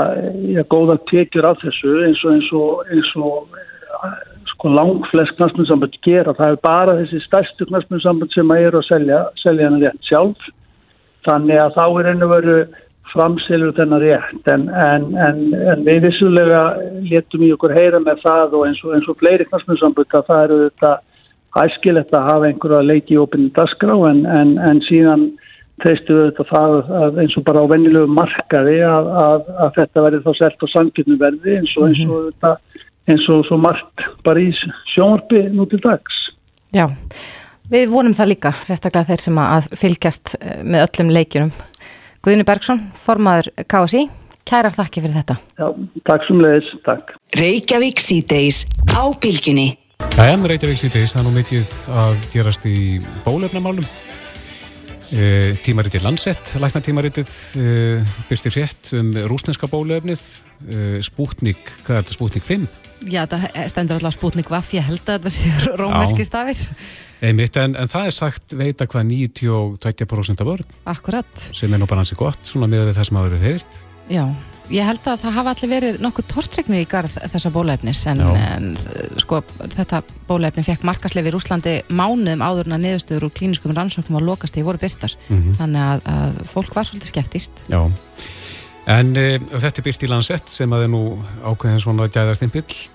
[0.57, 4.13] ja, góða tekjur af þessu eins og eins og, eins og uh,
[4.53, 6.37] sko langflest knastmjönsamband gera.
[6.37, 10.49] Það er bara þessi stærstu knastmjönsamband sem að eru að selja, selja hennar rétt sjálf.
[11.27, 12.57] Þannig að þá er einu veru
[13.11, 14.51] framselur þennar rétt.
[14.53, 15.41] En, en, en,
[15.73, 16.65] en við vissulega
[17.11, 20.45] letum í okkur heyra með það og eins og, eins og fleiri knastmjönsamband að það
[20.47, 20.97] eru þetta
[21.61, 25.33] æskilegt að hafa einhverja leiki í ópinni dasgrá en síðan
[25.83, 30.23] treystu þetta það að eins og bara á vennilegu markaði að, að, að þetta verði
[30.27, 32.53] þá selt á sanginu verði eins og, eins og þetta
[33.11, 34.51] eins og svo margt bara í
[34.95, 36.21] sjónarpi nú til dags.
[36.75, 36.87] Já,
[37.73, 41.53] við vonum það líka, sérstaklega þeir sem að fylgjast eh, með öllum leikjunum.
[42.21, 44.05] Guðni Bergson, formaður KSI,
[44.49, 45.39] kærar þakki fyrir þetta.
[45.57, 45.69] Já,
[46.11, 47.15] takk sem leiðis, takk.
[47.41, 49.71] Reykjavík síðdeis á bylginni.
[50.11, 52.79] Það er Reykjavík síðdeis, það er nú mikið að gerast í
[53.25, 53.89] bólefnamálum.
[55.11, 62.05] Uh, tímaritið Lansett, læknatímaritið uh, byrstir frétt um rúsneska bólöfnið uh, eh, Sputnik, hvað er
[62.05, 62.69] þetta, Sputnik 5?
[63.11, 66.63] Já, það stendur alltaf Sputnik Vaff ég held að þetta sé rómeski stafir.
[67.27, 70.79] Einmitt, en, en það er sagt veita hvað 92% af börn.
[70.95, 71.45] Akkurat.
[71.51, 73.83] Sem er nú bara hansi gott, svona með það sem hafa verið heyrt.
[74.15, 74.25] Já
[74.71, 78.69] Ég held að það hafa allir verið nokkuð tortregnir í garð þessa bólefnis en, en
[79.19, 84.21] sko þetta bólefni fekk markaslefi í Úslandi mánuðum áður en að niðurstöður og klíniskum rannsóknum
[84.23, 85.57] á lokast í voru byrtar mm -hmm.
[85.59, 87.83] þannig að, að fólk var svolítið skeptist Já,
[88.87, 91.03] en e, þetta er byrt í landsett sem að er nú
[91.43, 92.89] ákveðin svona gæðastimpill.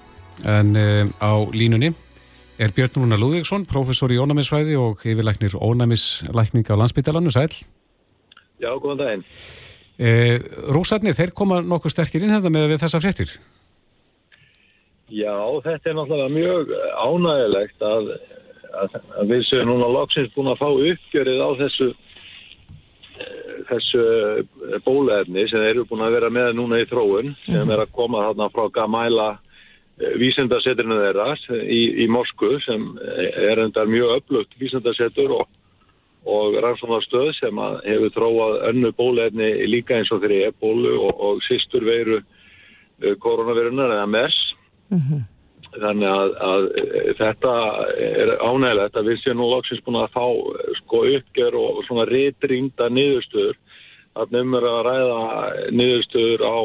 [0.46, 1.94] En e, á línunni
[2.60, 7.52] er Björn Rúnar Lúðvíksson, professor í ónæmisfræði og yfirleiknir ónæmisleikning á landsbytalannu, sæl
[8.64, 9.26] Já, góðan daginn
[9.95, 10.39] E,
[10.75, 13.36] Rúsarnir, þeir koma nokkuð sterkir inn þetta með þessa fréttir?
[15.13, 18.10] Já, þetta er náttúrulega mjög ánægilegt að,
[18.81, 21.93] að, að við séum núna loksins búin að fá uppgjörið á þessu
[23.69, 24.03] þessu
[24.86, 27.71] bólefni sem þeir eru búin að vera með núna í þróun sem mm -hmm.
[27.71, 29.29] er að koma þarna frá Gamæla
[30.19, 31.29] vísendaseturinu þeirra
[31.63, 35.47] í, í Moskvu sem er endar mjög öflugt vísendasetur og,
[36.26, 41.86] og rannsónarstöð sem hefur þróað önnu bólefni líka eins og fyrir ebólu og, og sýstur
[41.86, 42.20] veru
[43.22, 44.40] koronavirunar eða MERS.
[45.76, 46.66] Þannig að, að
[47.20, 47.54] þetta
[48.00, 50.26] er ánægilegt að við séum nú loksins búin að fá
[50.80, 53.58] sko uppgjör og svona reytrýnda niðurstöður.
[54.16, 55.24] Að nefnur að ræða
[55.76, 56.58] niðurstöður á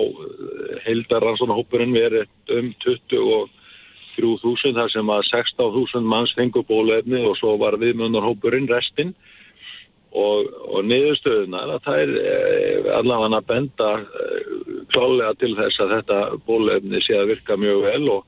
[0.85, 8.71] heildarrannsónahópurinn verið um 23.000 þar sem að 16.000 manns fengur bólefni og svo var viðmjöndarhópurinn
[8.71, 9.13] restinn
[10.11, 14.49] og, og niðurstöðunar að það er eh, allavega að benda eh,
[14.91, 18.25] klálega til þess að þetta bólefni sé að virka mjög vel og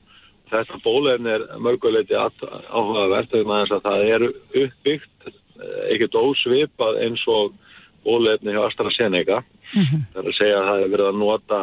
[0.53, 7.57] þetta bólefni er mörguleiti áhugavert að það er uppbyggt eh, ekkert ósvipað eins og
[8.03, 9.43] bólefni hjá AstraZeneca.
[9.73, 11.59] Það er að segja að það er verið að nota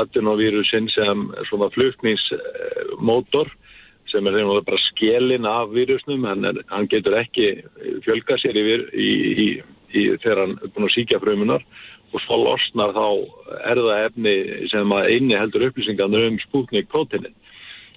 [0.00, 3.52] adenovírusin sem svona flutningsmótor
[4.16, 7.50] sem er þeim bara skjelin af vírusnum er, hann getur ekki
[8.06, 9.10] fjölga sér í, í,
[9.44, 9.48] í,
[9.92, 11.66] í þegar hann er búin að síkja frumunar.
[12.14, 13.06] Og svo losnar þá
[13.66, 14.34] erða efni
[14.70, 17.34] sem að einni heldur upplýsingarnir um spúknik prótinin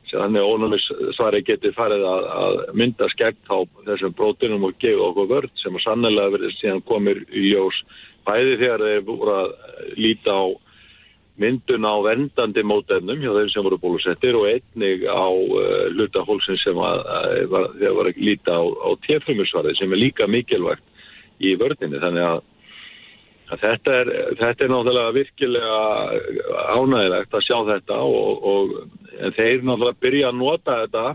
[0.09, 5.09] þannig að ónumis svari geti farið að, að mynda skeggt á þessum prótinum og gefa
[5.09, 7.77] okkur vörd sem að sannlega verið síðan komir í ljós.
[8.25, 9.53] Bæði þegar þeir voru að
[10.01, 10.43] líta á
[11.39, 16.63] myndun á vendandi mótefnum hjá þeim sem voru bólusettir og einnig á uh, hluta hólsins
[16.65, 20.83] sem að, að, var, þeir voru að líta á, á tjefrumusvarði sem er líka mikilvægt
[21.39, 22.41] í vördinni þannig að,
[23.53, 25.79] að þetta, er, þetta er náttúrulega virkilega
[26.75, 31.05] ánægilegt að sjá þetta og, og þeir náttúrulega byrja að nota þetta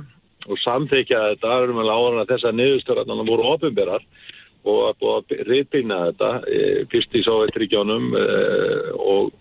[0.45, 4.05] og samþykja þetta áður að þessar niðurstöðarnar voru ofinberar
[4.65, 6.31] og að búið að reypina þetta
[6.93, 8.27] fyrst í Sovjetríkjónum e,
[8.97, 9.33] og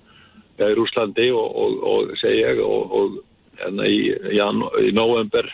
[0.60, 3.20] í Rúslandi og, og, og segja ég og, og
[3.60, 4.00] hérna í,
[4.36, 5.50] jan, í november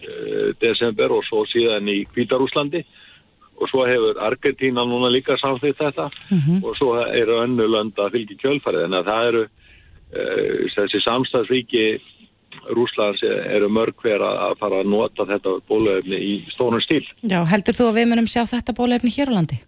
[0.00, 2.82] e, desember og svo síðan í Kvítarúslandi
[3.56, 6.64] og svo hefur Argentína núna líka samþýtt þetta mm -hmm.
[6.64, 9.46] og svo eru önnu lönd að fylgja kjölfarið en það eru
[10.12, 10.22] e,
[10.74, 11.86] þessi samstagsríki
[12.76, 17.04] Rúslands eru mörg hver að fara að nota þetta bólöfni í stónum stíl.
[17.22, 19.58] Já, heldur þú að við munum sjá þetta bólöfni hér á landi?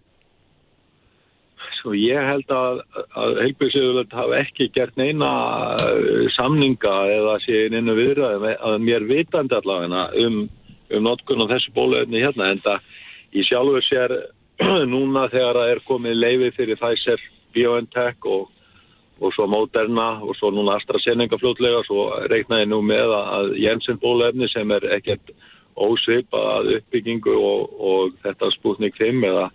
[1.79, 2.81] Svo ég held að,
[3.15, 5.31] að heilbjörnsöðulegt hafa ekki gert neina
[5.79, 10.43] uh, samninga eða sé neina viðræði að mér vitandi allavega um,
[10.91, 12.93] um notkunn á þessu bólöfni hérna en það
[13.39, 14.17] í sjálfur sér
[14.95, 18.49] núna þegar það er komið leiði fyrir Pfizer, BioNTech og
[19.21, 24.47] og svo Moderna og svo núna AstraZeneca fljótlega svo reiknaði nú með að Jensen bólefni
[24.53, 25.33] sem er ekkert
[25.79, 29.49] ósvip að uppbyggingu og, og þetta Sputnik 5 eða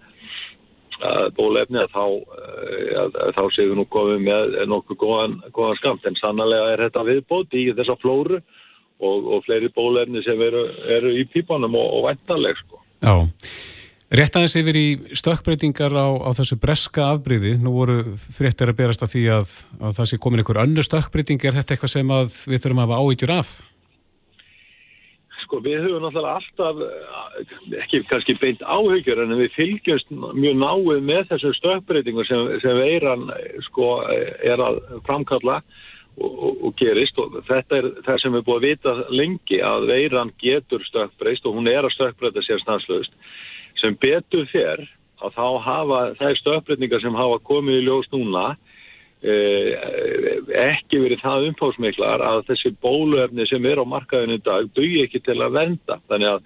[1.37, 2.03] bólefni þá,
[2.37, 7.07] eh, þá séum við nú komið með nokkuð góðan, góðan skamt en sannlega er þetta
[7.09, 10.65] viðbót í þessa flóru og, og fleiri bólefni sem eru,
[10.97, 12.83] eru í pípanum og, og væntaleg sko.
[13.03, 13.15] Já
[14.13, 14.87] Rétt aðeins yfir í
[15.17, 19.95] stökkbreytingar á, á þessu breska afbríði, nú voru fréttir að berast að því að, að
[19.97, 22.11] það sé komin einhver önnu stökkbreyting, er þetta eitthvað sem
[22.51, 23.55] við þurfum að hafa áhyggjur af?
[25.53, 26.79] Sko við höfum náttúrulega alltaf,
[27.83, 33.27] ekki kannski beint áhyggjur en við fylgjumst mjög náið með þessu stökkbreytingu sem, sem veiran
[33.67, 35.59] sko er að framkalla
[36.17, 37.21] og, og, og gerist.
[37.21, 41.59] Og þetta er það sem við búum að vita lengi að veiran getur stökkbreyst og
[41.59, 43.13] hún er að stökkbreyta sér stanslöðust
[43.77, 44.81] sem betur fer
[45.21, 48.62] að þá hafa þær stöðbreytningar sem hafa komið í ljós núna eh,
[49.23, 55.21] ekki verið það umfásmiklar að þessi bóluefni sem er á markaðinu í dag dugi ekki
[55.23, 56.41] til að venda þannig að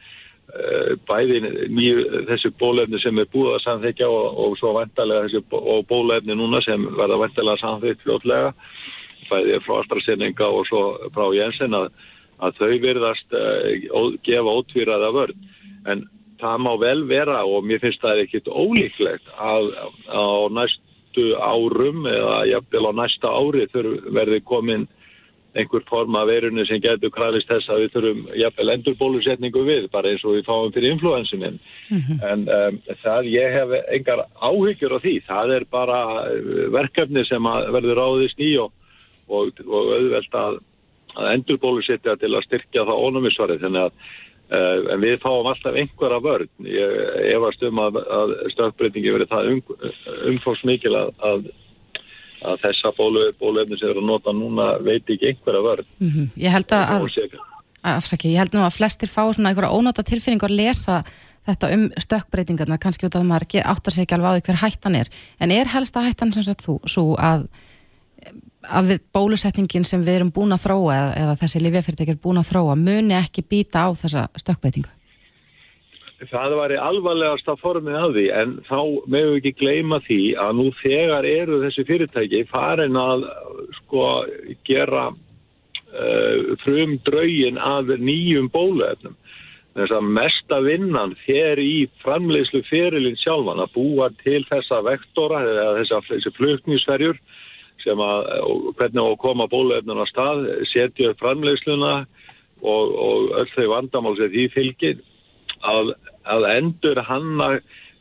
[0.53, 1.39] eh, bæði
[1.73, 6.37] nýju, þessi bóluefni sem er búið að samþykja og, og svo vendalega þessi og bóluefni
[6.37, 8.53] núna sem verða vendalega samþykt fljótlega
[9.31, 10.83] bæði frá AstraZeneca og svo
[11.15, 11.89] frá Jensen að,
[12.45, 16.05] að þau verðast uh, gefa ótvíraða vörð en
[16.37, 19.71] það má vel vera og mér finnst það ekkit ólíklegt að
[20.13, 20.25] á
[21.17, 23.67] næstu árum eða jafnvel á næsta ári
[24.13, 24.87] verði komin
[25.55, 30.09] einhver form af verunni sem getur kralist þess að við þurfum jafnvel endurbólusetningu við, bara
[30.11, 31.59] eins og við fáum fyrir influensunin.
[31.89, 32.19] Mm -hmm.
[32.31, 35.15] En um, það, ég hef engar áhyggjur á því.
[35.25, 35.99] Það er bara
[36.29, 38.71] uh, verkefni sem verður ráðist í og,
[39.27, 40.59] og, og auðvelt að,
[41.15, 43.61] að endurbólusetja til að styrkja það ónumisvarið.
[43.61, 43.91] Þannig að
[44.47, 46.49] Uh, en við fáum alltaf einhverja vörn.
[46.63, 46.99] Ég
[47.33, 49.57] efast um að, að stökkbreytingi verið það um,
[50.31, 51.49] umfórs mikil að, að,
[52.47, 55.89] að þessa bólu, bóluefni sem eru að nota núna veit ekki einhverja vörn.
[55.99, 56.29] Mm -hmm.
[56.45, 57.09] Ég held að,
[57.83, 61.03] afsaki, ég held nú að flestir fá svona einhverja ónóta tilfinningar að lesa
[61.47, 64.61] þetta um stökkbreytingarna kannski út af að maður áttar sig ekki alveg á því hver
[64.63, 65.07] hættan er.
[65.39, 67.47] En er helsta hættan sem sagt þú svo að
[68.69, 72.51] að við, bólusetningin sem við erum búin að þróa eða, eða þessi lifjafyrirtækir búin að
[72.51, 74.93] þróa muni ekki býta á þessa stökkbreytingu?
[76.17, 80.55] Það var í alvarlegasta formið af því en þá meðum við ekki gleyma því að
[80.57, 83.27] nú þegar eru þessi fyrirtæki farin að
[83.77, 84.07] sko
[84.65, 89.13] gera uh, frum draugin af nýjum bóluefnum.
[89.77, 95.67] Þess að mesta vinnan fer í framleiðslu ferilinn sjálfan að búa til þessa vektora eða
[95.77, 97.21] þessa, þessi flutnísferjur
[97.87, 98.29] sem að
[98.77, 101.93] hvernig á að koma bóluefnum að stað, setja framleiðsluna
[102.61, 105.01] og, og öll þau vandamál sem því fylgir
[105.63, 105.93] að,
[106.27, 107.49] að endur hanna,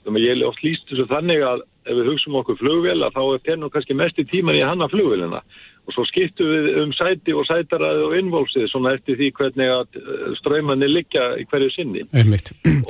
[0.07, 3.71] ég oft líst þessu þannig að ef við hugsaum okkur flugvél að þá er pennu
[3.71, 5.43] kannski mest í tíman í hanna flugvélina
[5.87, 10.01] og svo skiptum við um sæti og sætaræði og innvolsið svona eftir því hvernig að
[10.01, 12.03] eh, ströymanni liggja í hverju sinni.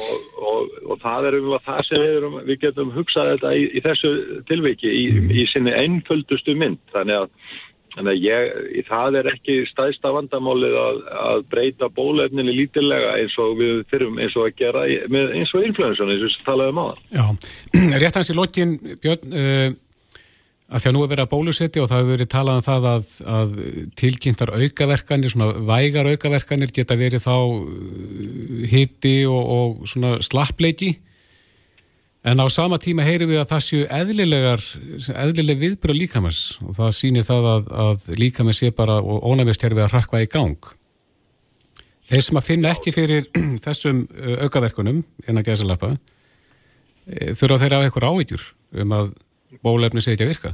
[0.00, 3.54] Og, og, og það er um að það sem við, erum, við getum hugsað þetta
[3.58, 4.16] í, í þessu
[4.48, 5.06] tilveiki í,
[5.42, 6.80] í sinni einföldustu mynd.
[6.96, 7.30] Þannig að,
[7.98, 13.58] þannig að ég, það er ekki stæsta vandamálið að, að breyta bólefninni lítilega eins og
[13.60, 16.84] við fyrirum eins og að gera með, eins og influensun eins og við talaðum á
[16.86, 17.26] það Já,
[18.02, 19.82] rétt hans í lókin Björn uh,
[20.66, 22.86] að því að nú er verið að bólusetti og það hefur verið talað um það
[22.90, 23.08] að,
[23.38, 23.52] að
[24.00, 30.96] tilkynntar aukaverkanir, svona vægar aukaverkanir geta verið þá uh, hitti og, og svona slappleiki
[32.26, 34.64] en á sama tíma heyrum við að það séu eðlilegar,
[35.14, 39.94] eðlileg viðbröð líkamess og það sýnir það að, að líkamess sé bara og ónæmistjærfi að
[39.94, 40.72] rakka í gang.
[42.10, 43.30] Þeir sem að finna ekki fyrir
[43.66, 48.48] þessum uh, aukaverkunum en að gæsa lappa eh, þurfa þeirra á einhver ávíkjur
[48.82, 49.14] um að
[49.64, 50.52] bólefni segja ekki að virka?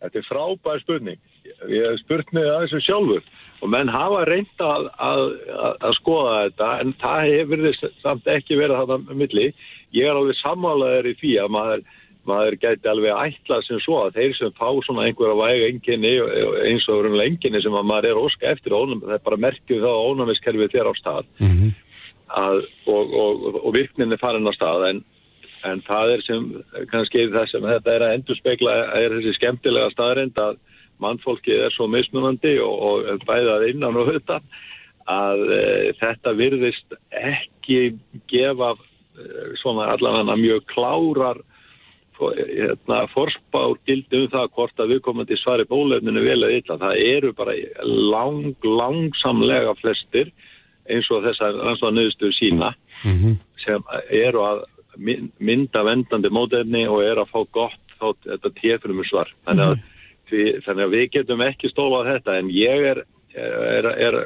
[0.00, 1.20] Þetta er frábær spurning.
[1.68, 3.30] Ég hef spurt með það þessu sjálfur
[3.60, 7.64] og menn hafa reynda að, að, að, að skoða þetta en það hefur
[8.00, 9.48] samt ekki verið að milli.
[9.96, 11.84] Ég er alveg sammálaður í því að maður,
[12.30, 16.14] maður gæti alveg ætlað sem svo að þeir sem fá svona einhverja væga enginni
[16.70, 19.90] eins og verður enginni sem maður er óska eftir ónum, það er bara merkjuð þá
[19.92, 21.72] að ónæmiskerfið þér á stað mm -hmm.
[22.94, 25.04] og, og, og virkninni farin á stað en
[25.68, 26.48] en það er sem
[26.92, 30.58] kannski það sem þetta er að endur spekla er þessi skemmtilega staðrind að
[31.00, 34.48] mannfólkið er svo mismunandi og, og bæðað innan og höfðan
[35.10, 35.62] að e,
[36.00, 37.80] þetta virðist ekki
[38.30, 38.80] gefa e,
[39.60, 41.40] svona allavega mjög klárar
[42.20, 46.76] hérna, forspár gildi um það hvort að viðkomandi svari bólefninu vel eða illa.
[46.82, 47.54] Það eru bara
[47.88, 50.28] lang, langsamlega flestir
[50.90, 53.34] eins og þessar ansvar nöðstur sína mm -hmm.
[53.64, 54.64] sem eru að
[55.00, 59.82] mynda vendandi mótefni og er að fá gott þá þetta téfnum svar þannig að,
[60.30, 63.02] því, þannig að við getum ekki stólað þetta en ég er,
[63.34, 64.18] er, er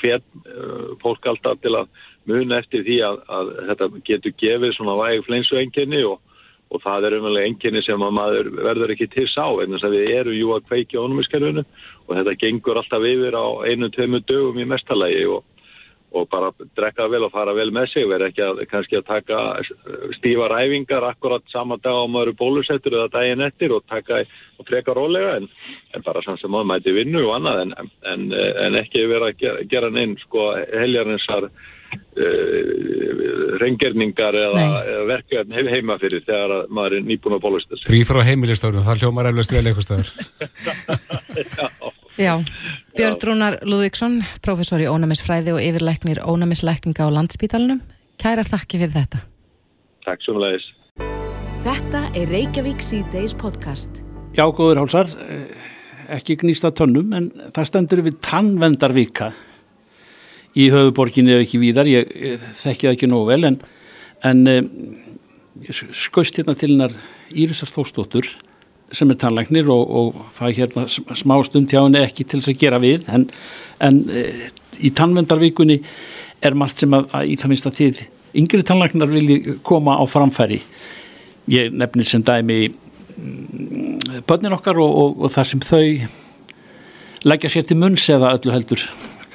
[0.00, 1.88] hver uh, fólk alltaf til að
[2.30, 6.20] muna eftir því að, að þetta getur gefið svona væg flensu enginni og,
[6.72, 9.98] og það er umvel enginni sem að maður verður ekki til sá en þess að
[9.98, 14.68] við erum jú að kveikja ónumiskerfunu og þetta gengur alltaf yfir á einu-tveimu dögum í
[14.68, 15.44] mestalagi og
[16.14, 19.38] og bara drekka vel og fara vel með sig verð ekki að kannski að taka
[20.18, 24.22] stífa ræfingar akkurat sama dag á maður bólusettur eða daginn eftir og taka
[24.58, 25.48] og treka rólega en,
[25.94, 27.74] en bara samt sem maður mæti vinnu og annað en,
[28.12, 28.26] en,
[28.66, 31.58] en ekki vera að gera, gera neinn sko heljarninsar uh,
[33.62, 38.86] reyngerningar eða, eða verkefni heima fyrir þegar maður er nýbúin að bólustur Frí frá heimilistöðunum,
[38.86, 40.08] það hljómar eflust vel eitthvað stöður
[41.58, 41.66] Já.
[42.14, 42.38] Já,
[42.94, 47.80] Björn Rúnar Lúðvíksson, professor í ónæmisfræði og yfirleiknir ónæmisleikninga á landsbítalunum.
[48.22, 49.22] Kæra þakki fyrir þetta.
[50.06, 50.68] Takk svo mjög leiðis.
[51.64, 53.98] Þetta er Reykjavík C-Days podcast.
[54.38, 55.50] Já, góður hálsar, eh,
[56.14, 59.32] ekki gnýsta tönnum, en það stendur við tannvendarvika
[60.54, 63.60] í höfuborginni eða ekki víðar, ég, ég þekki það ekki nógu vel, en,
[64.22, 64.62] en eh,
[65.90, 66.94] skust hérna til hennar
[67.34, 68.30] Írisar Þóstóttur
[68.92, 72.60] sem er tannlæknir og, og fæ hérna smá stund hjá henni ekki til þess að
[72.60, 73.28] gera við en,
[73.80, 74.24] en e,
[74.84, 75.80] í tannvendarvíkunni
[76.44, 78.02] er margt sem að, að í það minnst að þið
[78.42, 80.60] yngri tannlæknar vilji koma á framfæri.
[81.50, 85.84] Ég nefnir sem dæmi mm, börnin okkar og, og, og það sem þau
[87.24, 88.82] leggja sér til munns eða öllu heldur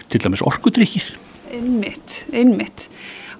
[0.09, 1.13] til dæmis orkudrykkir.
[1.53, 2.89] Einmitt, einmitt.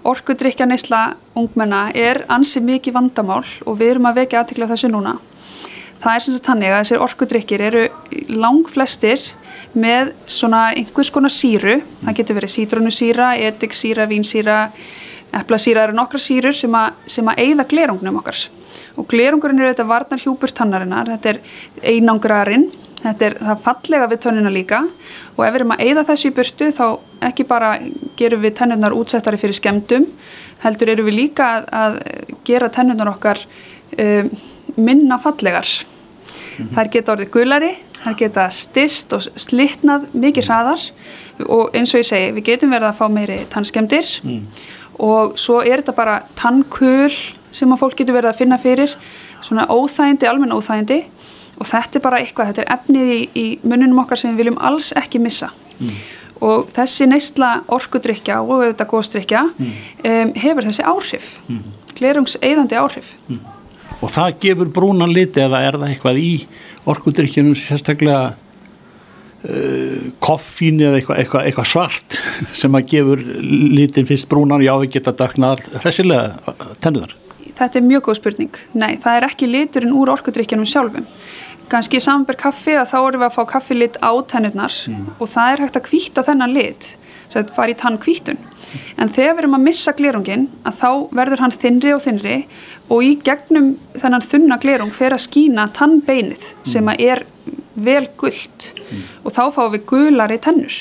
[0.07, 1.01] Orkudrykja neysla
[1.37, 5.17] ungmenna er ansið mikið vandamál og við erum að vekja aðtikla þessu núna
[5.99, 7.83] það er sem sagt þannig að þessir orkudrykkir eru
[8.39, 9.25] lang flestir
[9.77, 11.79] með svona einhvers konar síru.
[12.01, 14.59] Það getur verið sítrónusíra, ediksíra, vínsíra
[15.35, 18.47] eplasíra eru nokkra sírur sem að, eigða glerungnum okkar.
[18.97, 21.11] Og glerungurinn eru þetta varnar hjúpur tannarinnar.
[21.13, 21.41] Þetta er
[21.93, 22.69] einangrarinn.
[22.99, 24.81] Þetta er það fallega við tönnuna líka.
[25.37, 26.85] Og ef við erum að eigða þessu í burtu þá
[27.29, 27.71] ekki bara
[28.19, 30.07] gerum við tennurnar útsettari fyrir skemdum
[30.63, 31.99] heldur eru við líka að, að
[32.47, 33.39] gera tennurnar okkar
[33.95, 34.31] um,
[34.79, 35.67] minna fallegar
[36.59, 36.73] -hmm.
[36.75, 37.71] þær geta orðið gulari,
[38.03, 40.85] þær geta stist og slittnað mikið hraðar
[41.47, 44.41] og eins og ég segi, við getum verið að fá meiri tannskemdir mm.
[45.05, 47.13] og svo er þetta bara tannkul
[47.51, 48.95] sem að fólk getur verið að finna fyrir
[49.41, 51.01] svona óþægindi, almenna óþægindi
[51.59, 54.59] og þetta er bara eitthvað, þetta er efnið í, í mununum okkar sem við viljum
[54.69, 56.01] alls ekki missa mm.
[56.45, 59.77] og þessi neistla orkudrykja og þetta góðstrykja mm.
[60.11, 61.63] um, hefur þessi áhrif mm.
[61.99, 63.58] glerungseiðandi áhrif mm
[63.99, 66.33] og það gefur brúnan liti eða er það eitthvað í
[66.89, 72.19] orkudrykkjunum sérstaklega uh, koffín eða eitthvað, eitthvað, eitthvað svart
[72.61, 73.25] sem að gefur
[73.79, 77.17] litin fyrst brúnan já við geta döknað hressilega tennuðar
[77.59, 78.57] Þetta er mjög góð spurning.
[78.77, 81.07] Nei, það er ekki liturinn úr orkudrykkjunum sjálfum.
[81.69, 85.09] Ganski samanber kaffi að þá erum við að fá kaffilit á tennurnar mm.
[85.19, 86.87] og það er hægt að kvíta þennan lit,
[87.29, 88.39] að það fari í tann kvítun.
[89.01, 92.37] En þegar við erum að missa glerungin að þá verður hann þinri og þinri
[92.89, 97.23] og í gegnum þennan þunna glerung fer að skína tannbeinið sem að er
[97.79, 99.03] vel gullt mm.
[99.23, 100.77] og þá fáum við gulari tennur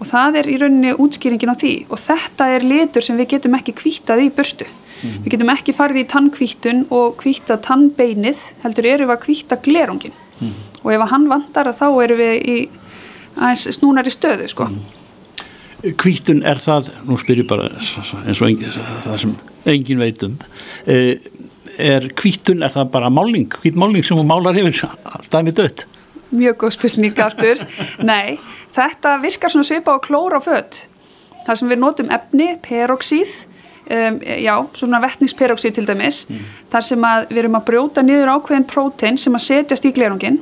[0.00, 3.56] og það er í rauninni útskýringin á því og þetta er litur sem við getum
[3.58, 4.68] ekki kvítað í burtu.
[5.00, 5.18] Mm.
[5.24, 10.16] Við getum ekki farið í tannkvítun og kvítað tannbeinið heldur eru við að kvíta glerungin
[10.38, 10.54] mm.
[10.82, 12.58] og ef að hann vandar þá eru við í
[13.56, 14.70] snúnari stöðu sko.
[15.80, 18.74] Kvítun er það, nú spyr ég bara eins og engin,
[19.04, 19.36] það sem
[19.70, 20.36] engin veitum
[20.84, 21.22] eh,
[21.80, 25.86] er kvítun, er það bara máling kvítmáling sem hún málar yfir alltaf með dött
[26.30, 27.64] Mjög góð spilning aftur
[28.12, 28.38] Nei,
[28.76, 30.84] þetta virkar svona svipa á klóra og fött
[31.46, 33.32] það sem við notum efni, peroxíð
[33.90, 36.46] um, já, svona vettningsperoxíð til dæmis, mm.
[36.72, 40.40] þar sem að við erum að brjóta niður ákveðin prótein sem að setjast í glerungin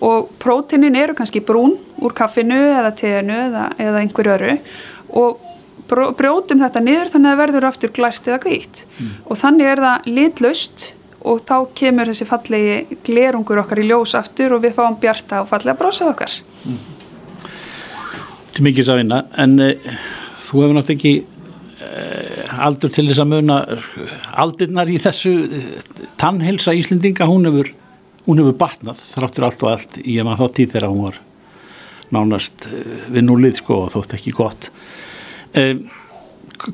[0.00, 4.56] og próteinin eru kannski brún úr kaffinu eða teginu eða, eða einhverju öru
[5.20, 5.46] og
[5.90, 9.12] brjótum þetta niður þannig að það verður aftur glæst eða gvítt mm.
[9.26, 10.86] og þannig er það litlaust
[11.20, 15.50] og þá kemur þessi fallegi glerungur okkar í ljós aftur og við fáum bjarta og
[15.50, 16.80] fallega brósað okkar mm.
[18.54, 19.98] Til mikið sá vinna en uh,
[20.46, 23.58] þú hefur náttúrulega ekki uh, aldur til þess að muna
[24.44, 25.68] aldirnar í þessu uh,
[26.20, 27.74] tannhelsa Íslendinga, hún hefur
[28.26, 31.20] hún hefur batnað þráttur allt og allt í að maður þá tíð þegar hún var
[32.14, 34.70] nánast við núlið sko og þótt ekki gott
[35.50, 35.86] Um,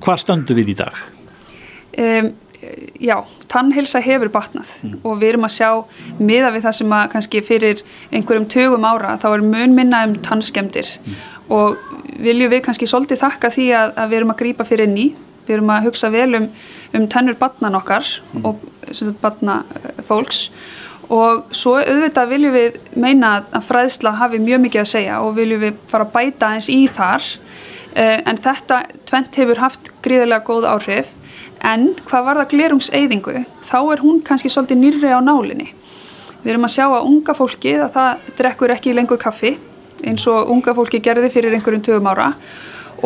[0.02, 0.96] hvað stöndu við í dag?
[1.96, 2.34] Um,
[3.00, 3.16] já,
[3.48, 4.98] tannhilsa hefur batnað mm.
[5.00, 5.70] og við erum að sjá
[6.18, 10.16] miða við það sem að kannski fyrir einhverjum tögum ára þá er mun minna um
[10.24, 11.16] tannskemdir mm.
[11.56, 11.78] og
[12.20, 15.06] viljum við kannski svolítið þakka því að, að við erum að grýpa fyrir í
[15.46, 16.48] við erum að hugsa vel um,
[16.98, 18.44] um tennur batnan okkar mm.
[18.44, 18.60] og
[19.22, 19.62] batna
[20.08, 20.50] fólks
[21.12, 25.62] og svo auðvitað viljum við meina að fræðsla hafi mjög mikið að segja og viljum
[25.62, 27.28] við fara að bæta eins í þar.
[27.96, 31.14] Eh, en þetta tvent hefur haft gríðilega góð áhrif.
[31.64, 35.70] En hvað var það glerungseyðingu þá er hún kannski svolítið nýrri á nálinni.
[36.42, 39.56] Við erum að sjá að unga fólki að það drekkur ekki lengur kaffi
[40.04, 42.32] eins og unga fólki gerði fyrir einhverjum tögum ára.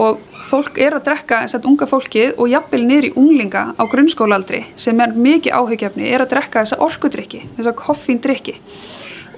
[0.00, 0.18] Og
[0.50, 5.00] fólk er að drekka þess að unga fólki og jafnvel í unglinga á grunnskólaaldri sem
[5.00, 8.56] er mikið áhugjefni er að drekka þessa orkudrykki, þessa koffíndrykki.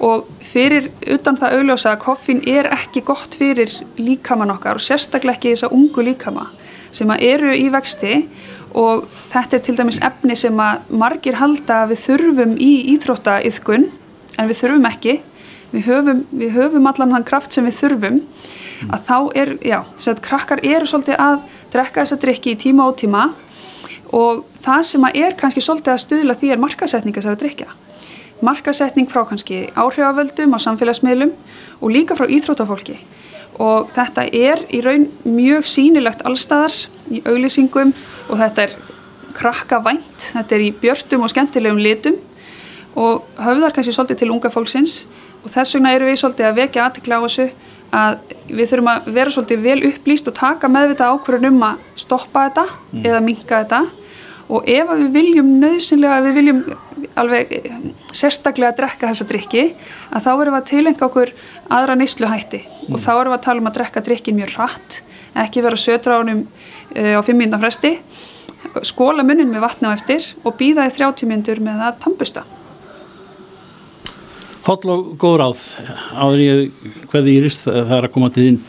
[0.03, 5.37] Og fyrir utan það augljósa að koffín er ekki gott fyrir líkamann okkar og sérstaklega
[5.37, 6.47] ekki þess að ungu líkama
[6.93, 8.23] sem að eru í vexti.
[8.73, 13.85] Og þetta er til dæmis efni sem að margir halda að við þurfum í íþróttaiðkun
[14.41, 15.19] en við þurfum ekki.
[15.73, 18.19] Við höfum, við höfum allan hann kraft sem við þurfum
[18.89, 21.39] að þá er, já, þess að krakkar eru svolítið að
[21.73, 23.23] drekka þessa drikki í tíma og tíma
[24.13, 27.71] og það sem að er kannski svolítið að stuðla því er markasetninga þessara drikja
[28.43, 31.31] markasetning frá kannski áhrifavöldum á samfélagsmiðlum
[31.79, 32.97] og líka frá íþrótafólki
[33.61, 36.75] og þetta er í raun mjög sínilegt allstaðar
[37.13, 37.93] í auglýsingum
[38.29, 38.75] og þetta er
[39.33, 42.17] krakka vænt, þetta er í björtum og skemmtilegum litum
[42.99, 45.03] og höfðar kannski svolítið til unga fólksins
[45.43, 47.47] og þess vegna eru við svolítið að vekja aðtikla á þessu
[47.93, 52.47] að við þurfum að vera svolítið vel upplýst og taka meðvita ákvörðun um að stoppa
[52.47, 53.03] þetta mm.
[53.03, 53.81] eða minka þetta
[54.53, 56.63] og ef við viljum nöðsynlega, við viljum
[57.19, 57.53] alveg
[58.15, 59.63] sérstaklega að drekka þessa drikki
[60.09, 61.33] að þá erum við að tilengja okkur
[61.73, 62.91] aðra neysluhætti mm.
[62.91, 64.99] og þá erum við að tala um að drekka drikkin mjög rætt,
[65.45, 67.97] ekki vera sötra ánum uh, á fimm minna fresti
[68.87, 72.45] skóla munnin með vatna á eftir og býða í þrjáttímyndur með að tampusta
[74.63, 75.61] Hóll og góð ráð.
[76.15, 78.59] Áður ég hverði ég rist það er að koma til þín.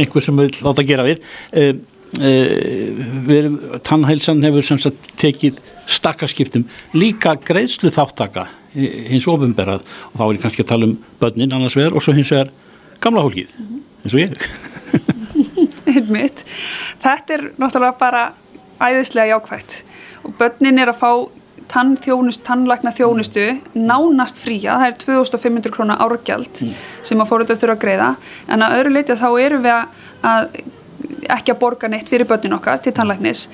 [0.00, 1.20] Einhver sem vil láta gera við.
[1.52, 1.82] Um,
[2.24, 6.64] uh, tannhælsan hefur sem sagt tekið stakkarskiptum
[6.96, 11.76] líka greiðslu þáttaka hins ofinberað og þá er ég kannski að tala um börnin annars
[11.76, 12.50] vegar og svo hins vegar
[13.04, 14.32] gamla hólkið eins og ég.
[15.94, 16.46] Einmitt.
[17.04, 18.26] Þetta er náttúrulega bara
[18.80, 19.82] æðislega jákvægt
[20.24, 21.10] og börnin er að fá
[21.72, 26.78] tannþjónust, tannlækna þjónustu nánast fría, það er 2500 krónar árgjald mm.
[27.02, 28.08] sem að fóröldar þurfa að greiða
[28.48, 29.76] en að öðru leiti þá erum við
[30.24, 30.48] að
[31.34, 33.46] ekki að borga neitt fyrir börnin okkar til tannlæknis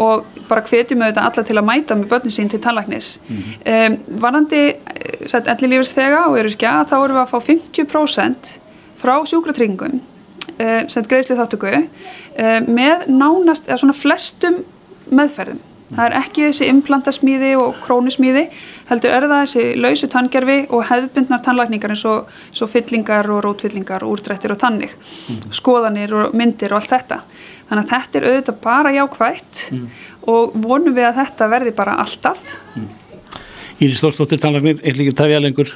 [0.00, 3.44] og bara hvetjum við þetta alla til að mæta með börnin sín til tannlæknis mm.
[3.72, 4.62] um, Varandi
[5.42, 8.52] allir lífis þega og eru ekki að þá erum við að fá 50%
[9.00, 14.62] frá sjúkratringum uh, sem greiðslu þáttöku uh, með nánast, eða svona flestum
[15.10, 15.62] meðferðum
[15.92, 18.46] það er ekki þessi implantasmíði og krónismíði
[18.90, 22.30] heldur er það þessi lausu tanngerfi og hefðbundnar tannlækningar eins og,
[22.62, 25.48] og fyllingar og rótfyllingar og úrdrættir og tannig mm.
[25.54, 27.22] skoðanir og myndir og allt þetta.
[27.70, 29.88] Þannig að þetta er auðvitað bara jákvægt mm.
[30.34, 32.46] og vonum við að þetta verði bara alltaf.
[32.74, 32.88] Mm.
[33.76, 35.68] Íri Stórstóttir tannlæknir, Eilíkir Tafjalengur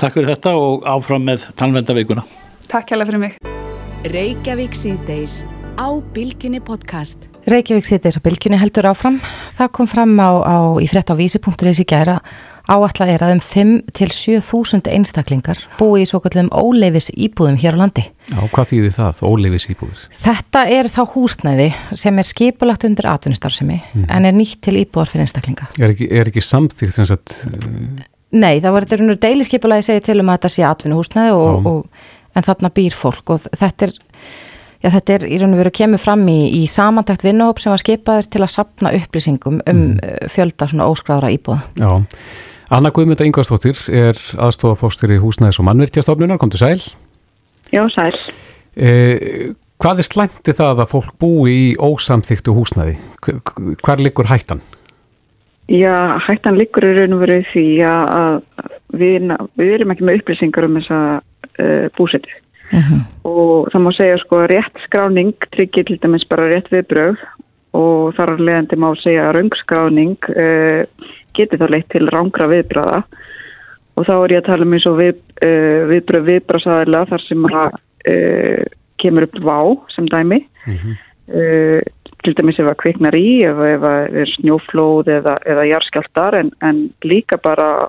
[0.00, 2.24] Takk fyrir þetta og áfram með tannvendaveikuna
[2.70, 3.36] Takk hjálpa fyrir mig
[7.44, 9.18] Reykjavík Reykjavík sittis og bylginni heldur áfram.
[9.52, 12.18] Það kom fram á, á í frett á vísi.is í gæra
[12.64, 17.76] áallega er að um 5 til 7.000 einstaklingar búi í svo kallum óleifis íbúðum hér
[17.76, 18.06] á landi.
[18.30, 20.06] Já, hvað þýðir það, óleifis íbúður?
[20.22, 21.68] Þetta er þá húsnæði
[22.00, 24.08] sem er skipulagt undir atvinnustarfsemi mm.
[24.08, 25.68] en er nýtt til íbúðar fyrir einstaklinga.
[25.76, 27.42] Er ekki, er ekki samþýgt sem sagt...
[27.50, 28.00] Uh...
[28.34, 32.48] Nei, það var þetta deiliskeipulagi segið til um að þetta sé atvinnuhúsnæði og, og, en
[32.48, 33.98] þarna býr fólk og þetta er
[34.84, 37.80] Já, þetta er í raun og veru kemur fram í, í samantækt vinnuhóp sem var
[37.80, 39.94] skipaður til að sapna upplýsingum um mm.
[40.04, 41.62] Eh, fjölda svona óskráðra íbúða.
[41.80, 41.88] Já,
[42.74, 46.84] Anna Guðmynda Ingvarstóttir er aðstofafóstur í húsnæðis og mannvirkjastofnunar, kom til sæl.
[47.72, 48.12] Já, sæl.
[48.76, 52.98] Eh, hvað er slæmti það að fólk búi í ósamþyktu húsnæði?
[53.80, 54.60] Hvar liggur hættan?
[55.72, 58.40] Já, hættan liggur í raun og veru því að
[59.00, 62.84] við, við erum ekki með upplýsingar um þessa uh, búsetu uh mhm.
[62.88, 63.02] -huh.
[63.24, 67.16] og það má segja sko að rétt skráning tryggir til dæmis bara rétt viðbröð
[67.74, 70.82] og þar er leðandi má segja að raungskráning uh,
[71.34, 73.00] getur þá leitt til rángra viðbröða
[73.94, 77.48] og þá er ég að tala um eins og við, uh, viðbröð viðbröðsæðila þar sem
[77.50, 77.74] að
[78.14, 78.62] uh,
[79.02, 79.58] kemur upp vá
[79.94, 80.94] sem dæmi uh -huh.
[82.24, 86.50] til dæmis ef að kviknar í ef, ef að er snjóflóð eða, eða jarskjáltar en,
[86.62, 87.88] en líka bara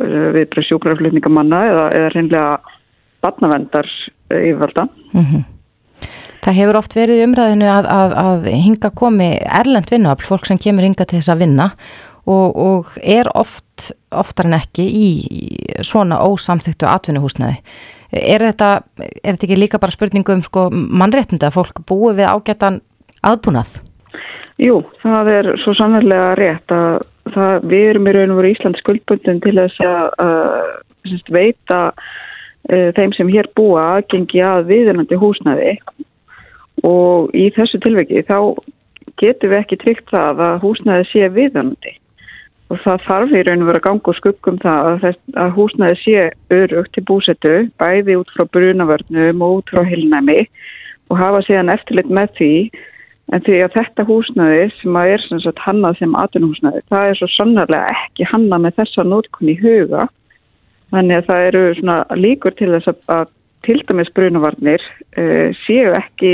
[0.00, 2.60] uh, viðbröð sjúkraflutningamanna eða, eða reynlega
[3.22, 3.88] barnavendar
[4.30, 4.88] yfirvalda.
[5.12, 5.42] Mm -hmm.
[6.42, 10.82] Það hefur oft verið umræðinu að, að, að hinga komi erlend vinnuafl, fólk sem kemur
[10.82, 11.70] hinga til þess að vinna
[12.26, 15.08] og, og er oft, oftar en ekki í
[15.86, 17.60] svona ósamþyktu atvinnuhúsnaði.
[18.12, 22.28] Er þetta, er þetta ekki líka bara spurningu um sko, mannréttinda að fólk búi við
[22.28, 22.80] ágætan
[23.22, 23.78] aðbúnað?
[24.60, 28.82] Jú, það er svo sannlega rétt að það, við erum í raun og veru Íslands
[28.82, 31.80] skuldbundin til þess að, að veita
[32.70, 35.72] þeim sem hér búa aðgengi að viðunandi húsnaði
[36.86, 38.38] og í þessu tilveki þá
[39.20, 41.96] getur við ekki tryggt það að húsnaði sé viðunandi.
[42.72, 45.98] Og það þarf í raun og vera gang og skuggum það að, þess, að húsnaði
[46.00, 46.22] sé
[46.56, 50.38] örugt til búsetu bæði út frá brunavörnum og út frá hilnæmi
[51.12, 52.54] og hafa síðan eftirlit með því.
[53.32, 57.20] En því að þetta húsnaði sem að er sem sagt hannað sem atunhúsnaði það er
[57.20, 60.08] svo sannarlega ekki hannað með þessa nótkunni huga
[60.92, 63.30] Þannig að það eru svona líkur til þess að
[63.62, 66.32] til dæmis brunavarnir uh, séu ekki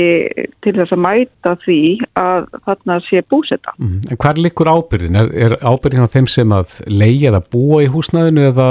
[0.65, 1.81] til þess að mæta því
[2.19, 3.75] að þarna sé búsetta.
[3.77, 3.99] Mm.
[4.09, 5.19] En hvað líkur ábyrðin?
[5.19, 8.69] Er, er ábyrðin á þeim sem að leigja eða búa í húsnæðinu eða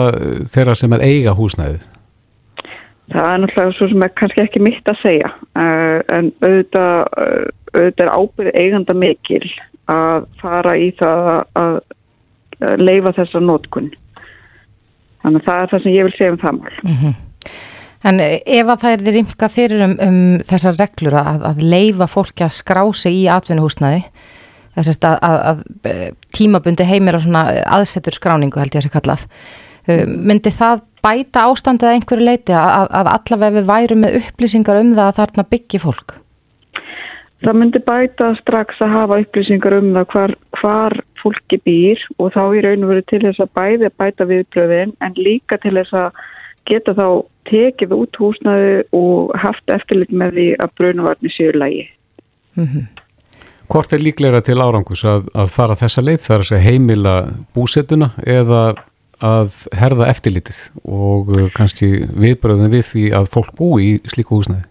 [0.54, 1.86] þeirra sem að eiga húsnæðið?
[3.08, 6.98] Það er náttúrulega svo sem er kannski ekki mitt að segja uh, en auðvitað,
[7.72, 9.44] auðvitað er ábyrð eiganda mikil
[9.88, 11.78] að fara í það að
[12.82, 13.92] leifa þessa nótkunn.
[15.28, 16.76] Þannig að það er það sem ég vil segja um það mál.
[16.82, 17.16] Mm -hmm.
[18.08, 22.06] En ef að það er því rimka fyrir um, um þessar reglur að, að leifa
[22.06, 24.04] fólki að skrá sig í atvinnuhúsnaði,
[24.78, 29.26] þess að, að, að tímabundi heimir á svona aðsetur skráningu held ég að sé kallað,
[29.90, 34.94] um, myndi það bæta ástandið að einhverju leiti að allavega við værum með upplýsingar um
[34.94, 36.18] það að þarna byggi fólk?
[37.42, 42.42] Það myndi bæta strax að hafa upplýsingar um það hvar, hvar fólki býr og þá
[42.58, 46.22] í raun og veru til þess að bæði bæta viðbröðin en líka til þess að
[46.68, 47.08] geta þá
[47.48, 51.88] tekið út húsnaði og haft eftirlit með því að brunavarni séu lægi.
[52.58, 52.86] Mm -hmm.
[53.68, 57.14] Hvort er líklega til árangus að, að fara þessa leið þar að heimila
[57.54, 58.62] búsetuna eða
[59.18, 64.64] að herða eftirlitið og uh, kannski viðbröðin við því að fólk búi í slíku húsnaði?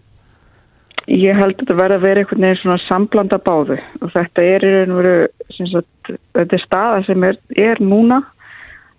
[1.08, 4.66] Ég held að þetta verði að vera einhvern veginn svona samblanda báðu og þetta er
[4.66, 5.14] í raun og veru,
[5.56, 8.20] sagt, þetta er staða sem er, er núna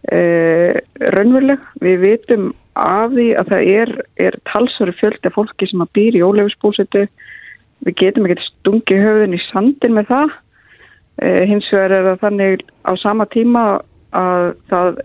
[0.09, 0.79] eh,
[1.15, 1.63] raunveruleg.
[1.85, 3.95] Við vitum af því að það er,
[4.25, 7.05] er talsveru fjöldi af fólki sem að býr í ólefusbúsetu.
[7.85, 10.37] Við getum ekki stungi höfðin í sandin með það
[11.19, 13.63] Eh, hins vegar er það þannig á sama tíma
[14.15, 14.99] að það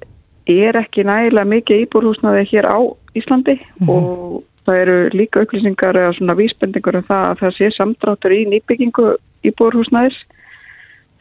[0.52, 2.78] er ekki nægilega mikið íbúrhúsnaði hér á
[3.18, 3.56] Íslandi
[3.90, 8.44] og það eru líka upplýsingar eða svona vísbendingur um það að það sé samdráttur í
[8.52, 9.08] nýbyggingu
[9.50, 10.20] íbúrhúsnaðis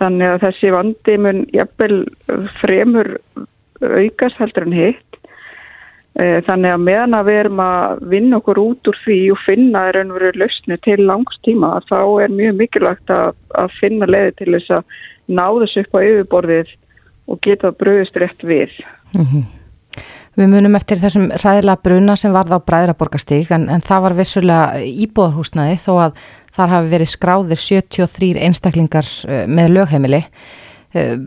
[0.01, 1.97] þannig að þessi vandi mun jafnvel
[2.61, 3.17] fremur
[3.83, 5.17] aukast heldur en hitt.
[6.21, 9.87] Eh, Þannig að meðan að við erum að vinna okkur út úr því og finna
[9.89, 14.51] er raunveru lausni til langs tíma þá er mjög mikilvægt að, að finna leiði til
[14.53, 14.99] þess að
[15.33, 16.77] ná þessu upp á yfirborðið
[17.33, 18.77] og geta bröðist rétt við.
[20.33, 24.81] Við munum eftir þessum ræðilega bruna sem varð á Bræðraborgastík en, en það var vissulega
[25.05, 26.19] íbúðarhúsnaði þó að
[26.53, 30.23] þar hafi verið skráðir 73 einstaklingar eh, með lögheimili.
[30.93, 31.17] Eh,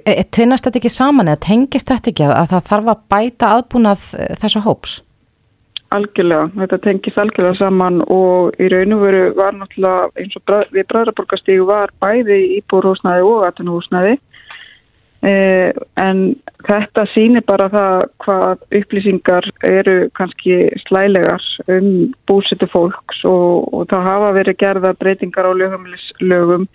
[0.00, 3.52] eh, Tvinnast þetta ekki saman eða tengist þetta ekki að, að það þarf að bæta
[3.58, 4.98] aðbúnað eh, þessu hóps?
[5.94, 10.88] Algjörlega, þetta tengist algjörlega saman og í raun og veru var náttúrulega eins og við
[10.90, 14.33] Bræðraborgastígu var bæði íbúrhúsnaði og atunhúsnaði eh,
[15.24, 16.18] en
[16.66, 24.08] þetta sýnir bara það hvað upplýsingar eru kannski slælegar um búsetu fólks og, og það
[24.10, 26.66] hafa verið gerða breytingar á lögum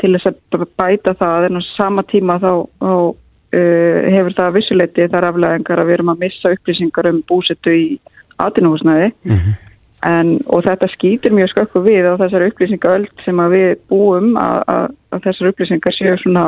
[0.00, 1.48] til þess að bæta það.
[1.48, 6.14] En á sama tíma þá, þá uh, hefur það vissuleiti þar afleðingar að við erum
[6.14, 7.84] að missa upplýsingar um búsetu í
[8.42, 9.12] atinúhúsnaði
[10.08, 14.58] en, og þetta skýtur mjög skökku við á þessar upplýsingaöld sem að við búum að,
[14.74, 16.46] að, að þessar upplýsingar séu svona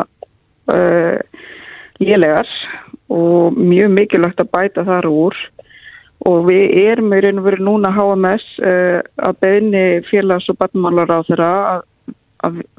[2.00, 2.48] lélegar
[3.12, 5.36] og mjög mikilvægt að bæta þar úr
[6.28, 11.12] og við erum í raun og veru núna HMS uh, að beðni félags- og batnmálar
[11.12, 11.52] á þeirra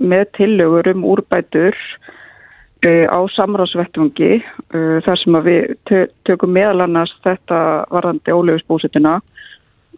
[0.02, 6.88] með tillögur um úrbætur uh, á samráðsvettvangi uh, þar sem að við tö- tökum meðal
[6.88, 7.60] annars þetta
[7.94, 9.20] varðandi óleifisbúsetuna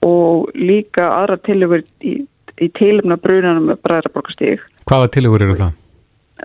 [0.06, 2.20] og líka aðra tillögur í,
[2.60, 4.64] í tilumna brunanum með bræðraborgastík.
[4.88, 5.76] Hvaða tillögur eru það?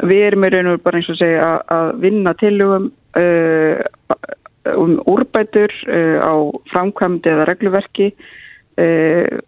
[0.01, 2.91] Við erum í raun og bara eins og segja að, vinna tillögum
[3.21, 3.83] uh,
[4.79, 6.35] um úrbætur uh, á
[6.73, 8.13] framkvæmdi eða regluverki
[8.81, 9.41] uh,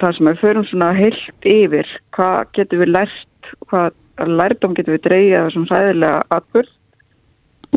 [0.00, 3.96] þar sem við förum svona heilt yfir hvað getum við lært, hvað
[4.30, 6.76] lærdom getum við af þessum sæðilega atbyrð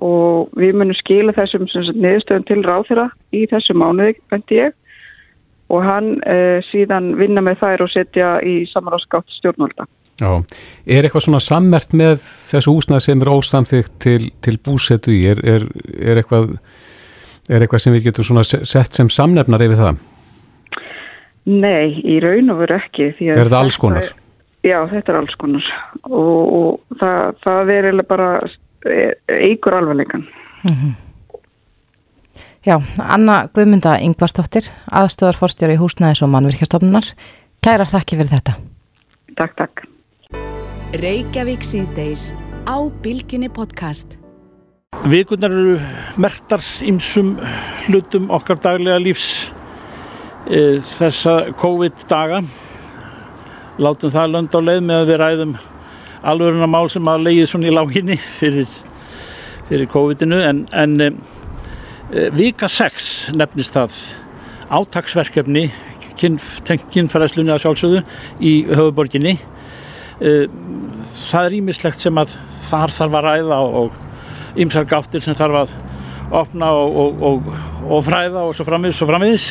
[0.04, 4.74] og við munum skila þessum niðurstöðum til ráþyra í þessu mánuði, vendi ég
[5.74, 9.88] og hann uh, síðan vinna með þær og setja í samanláskátt stjórnvalda.
[10.22, 10.30] Já,
[10.86, 15.24] er eitthvað svona sammert með þessu húsnað sem er ósamþygt til, til búsetu í?
[15.32, 15.66] Er, er,
[15.98, 16.52] er, eitthvað,
[17.50, 20.02] er eitthvað sem við getum svona se- sett sem samnefnar yfir það?
[21.50, 23.10] Nei, í raun og veru ekki.
[23.34, 24.12] Er það alls konar?
[24.64, 25.66] Já, þetta er alls konar
[26.08, 28.30] og, og það, það er eiginlega bara
[29.44, 30.24] eigur alvarleikan.
[32.64, 37.10] Já, Anna Guðmunda Ingvarsdóttir, aðstöðarforstjóri húsnæðis og mannvirkjastofnunar.
[37.64, 38.56] Kærar þakki fyrir þetta.
[39.36, 39.84] Takk, takk.
[40.94, 42.28] Reykjavík síðdeis
[42.70, 44.12] á Bilginni podcast.
[45.10, 45.80] Vikurnar eru
[46.22, 47.32] mertar ymsum
[47.88, 49.50] hlutum okkar daglega lífs
[50.46, 52.44] e, þessa COVID-daga.
[53.82, 55.56] Látum það lönd á leið með að við ræðum
[56.30, 58.70] alvöruna mál sem að leiði svona í láginni fyrir,
[59.72, 61.10] fyrir COVID-inu en, en e,
[62.14, 63.98] e, vika 6 nefnist það
[66.70, 68.06] tengt kynfæræslunni að sjálfsögðu
[68.46, 69.40] í höfuborginni.
[70.22, 70.34] E,
[71.30, 72.36] það er ímislegt sem að
[72.68, 75.74] þar þarf að ræða og ymsar gáttir sem þarf að
[76.44, 77.50] opna og, og, og,
[77.90, 79.50] og fræða og svo framviðs og framviðs.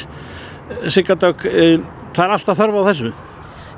[0.95, 1.69] Sigardök, e,
[2.15, 3.13] það er alltaf þörf á þessu.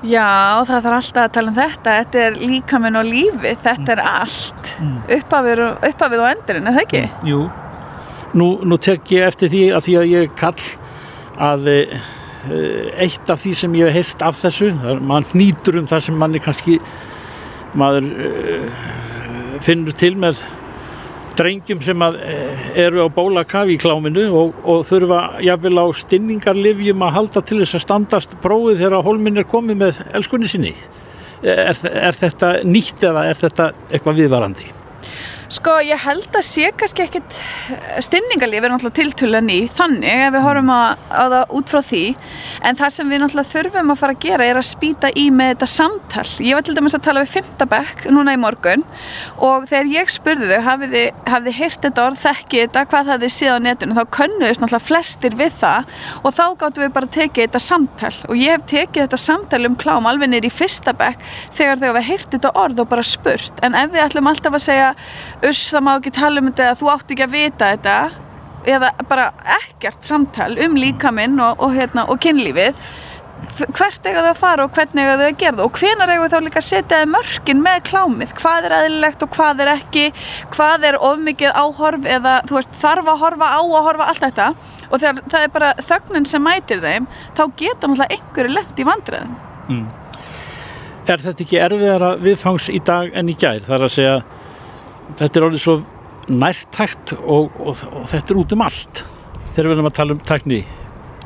[0.04, 0.28] Já,
[0.68, 1.92] það þarf alltaf að tala um þetta.
[2.02, 4.72] Þetta er líkaminn og lífið, þetta er allt.
[5.16, 7.04] Uppafið, og- uppafið og endurinn, er það ekki?
[7.30, 7.40] Jú.
[8.34, 10.68] Nú, nú tek ég eftir því að því að ég kall
[11.38, 11.68] að
[12.50, 16.42] eitt af því sem ég hef heyrt af þessu, mann hnýtur um það sem manni
[16.42, 16.78] kannski
[17.74, 18.28] maður e,
[19.64, 20.42] finnur til með
[21.38, 27.16] drengjum sem eh, eru á bólakaf í kláminu og, og þurfa jafnvel á stinningarlifjum að
[27.18, 30.74] halda til þess að standast prófið þegar hólminn er komið með elskunni sinni.
[31.42, 34.70] Er, er þetta nýtt eða er þetta eitthvað viðvarandi?
[35.52, 37.38] Sko, ég held að sé kannski ekkit
[38.04, 42.02] stinningalíf er náttúrulega tiltölu ný þannig ef við horfum að, að það út frá því.
[42.64, 45.50] En það sem við náttúrulega þurfum að fara að gera er að spýta í með
[45.52, 46.24] þetta samtal.
[46.40, 48.86] Ég var til dæmis að tala við fymtabekk núna í morgun
[49.44, 53.10] og þegar ég spurði þau hafið þið, hafið þið heyrt þetta orð þekkið þetta, hvað
[53.10, 53.98] það þið séð á netinu?
[53.98, 55.92] Þá könnuðist náttúrulega flestir við það
[56.24, 58.12] og þá gáttum við bara að tekið þetta samtal.
[58.30, 61.28] Og ég hef tekið þetta samtal um klám alveg niður í fyrsta bekk
[61.58, 63.64] þegar þau hafa heyrt þetta orð og bara spurt.
[63.66, 64.90] En ef við ætlum alltaf að segja
[65.48, 67.96] uss það má ekki tala um þetta þú átt ekki að vita þetta.
[68.74, 69.30] Eða bara
[69.60, 72.78] ekkert samtal um líkaminn og, og, hérna, og kynlífið.
[73.76, 75.64] Hvert eiga þau að fara og hvernig eiga þau að gera það?
[75.66, 79.26] Og hvenar eiga þau þá líka að setja þau mörkin með klámið, hvað er eðlilegt
[79.26, 80.04] og hvað er ekki,
[80.54, 84.46] hvað er ofmikið áhorf eða þú veist þarf að horfa á að horfa allt þetta?
[84.88, 88.88] Og þegar það er bara þögnin sem mætir þeim þá geta náttúrulega einhverju lent í
[88.88, 89.36] vandræðum.
[89.68, 89.84] Mm.
[91.04, 93.60] Er þetta ekki erfiðara viðfangs í dag en í gær?
[93.66, 94.16] Það er að segja,
[95.18, 95.76] þetta er orðið svo
[96.32, 99.04] nærtækt og, og, og þetta er út um allt
[99.54, 100.62] þegar við erum að tala um tækni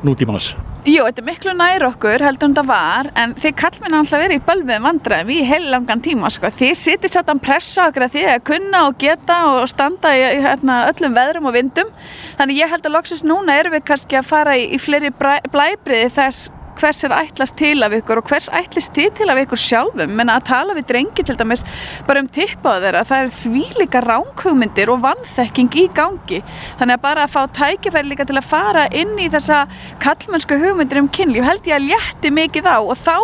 [0.05, 0.53] nútímanns.
[0.87, 4.39] Jú, þetta er miklu nær okkur heldur en það var en þið kallmenn alltaf verið
[4.39, 6.51] í bölvið vandræðum í heil langan tíma sko.
[6.55, 10.45] þið sittir svolítið pressa okkur að þið að kunna og geta og standa í, í
[10.45, 11.91] hérna, öllum veðrum og vindum
[12.39, 16.07] þannig ég held að loksins núna erum við kannski að fara í, í fleiri blæbriði
[16.15, 16.47] þess
[16.79, 20.13] hvers er ætlast til af ykkur og hvers ætlist til til af ykkur sjálfum?
[20.15, 21.65] Menna að tala við drengi til dæmis
[22.07, 26.41] bara um tippaðu þeirra, það er því líka ránkugmyndir og vannþekking í gangi.
[26.79, 29.61] Þannig að bara að fá tækifæri líka til að fara inn í þessa
[30.03, 32.77] kallmennsku hugmyndir um kynlíf held ég að létti mikið á.
[32.79, 33.15] Og þá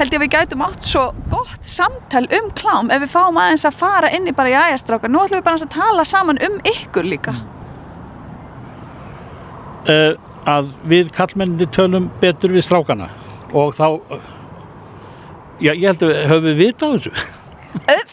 [0.00, 3.66] held ég að við gætum átt svo gott samtal um klám ef við fáum aðeins
[3.68, 6.60] að fara inn í bara í ægastráka, nú ætlum við bara að tala saman um
[6.74, 7.38] ykkur líka.
[9.84, 10.14] Uh,
[10.50, 13.08] að við kallmenninni tölum betur við strákana
[13.54, 13.86] og þá,
[15.62, 17.12] já, ég held að höfum við vita á þessu.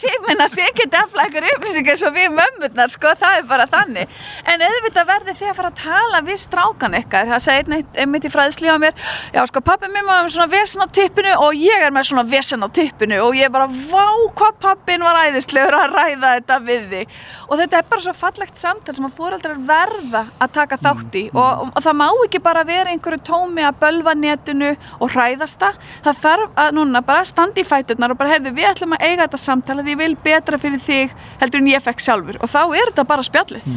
[0.01, 4.19] Þið menna þið geta afla ykkur upplýsingar svo við mömmurnar sko, það er bara þannig.
[4.49, 8.27] En auðvitað verði þið að fara að tala við strákan ykkar, það segir neitt einmitt
[8.27, 11.57] í fræðsli á mér, já sko pappi mér var með svona vesen á tippinu og
[11.57, 13.19] ég er með svona vesen á tippinu.
[13.25, 14.07] Og ég bara vá
[14.37, 17.15] hvað pappin var æðislegur að ræða þetta við þig.
[17.47, 21.23] Og þetta er bara svo fallegt samtal sem að fóreldrar verða að taka þátt í.
[21.35, 25.79] Og, og það má ekki bara vera einhverju tómi að bölva netinu og hræðast það,
[26.21, 29.41] þarf að núna bara standa í fæturnar og bara heyrðu við ætlum að eiga þetta
[29.51, 32.41] samtal að ég vil betra fyrir þig heldur en ég fekk sjálfur.
[32.41, 33.69] Og þá er þetta bara spjallið.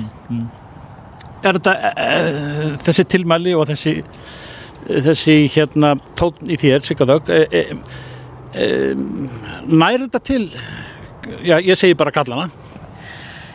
[1.45, 3.99] Er þetta uh, þessi tilmæli og þessi,
[4.89, 7.73] þessi hérna tónn í þér, Sigardögg, uh,
[8.57, 8.93] uh,
[9.69, 10.45] nær þetta til,
[11.45, 12.49] já, ég segi bara kallana,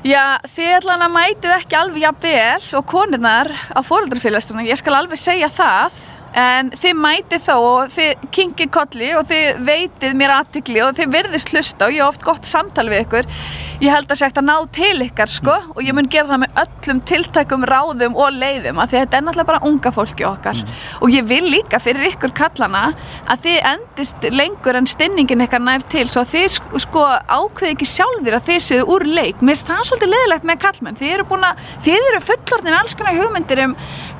[0.07, 4.95] Já, þið ætlan að mætið ekki alveg jafn vel og konurnar á fóreldrafélagsturna, ég skal
[4.95, 5.97] alveg segja það
[6.37, 11.13] en þið mætið þó og þið kingið kolli og þið veitið mér aðtikli og þið
[11.15, 13.29] virðist hlusta og ég hef oft gott samtal við ykkur.
[13.79, 16.41] Ég held að sé hægt að ná til ykkar sko og ég mun gera það
[16.43, 20.25] með öllum tiltækum ráðum og leiðum að því að þetta er náttúrulega bara unga fólki
[20.27, 20.59] okkar.
[20.99, 22.83] Og ég vil líka fyrir ykkur kallana
[23.31, 27.87] að þið endist lengur en stinningin ykkar nær til svo þið sk- sko ákveði ekki
[27.93, 29.39] sjálfur að þið séu úr leik.
[29.39, 32.99] Mér finnst það svolítið leðilegt með kallmenn þið eru að, þið eru fullorðin með alls
[32.99, 33.75] konar hugmyndir um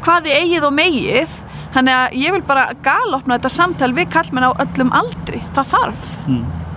[0.05, 1.37] hvað þið eigið og megið
[1.75, 6.17] þannig að ég vil bara galopna þetta samtal við kallmenn á öllum aldri það þarf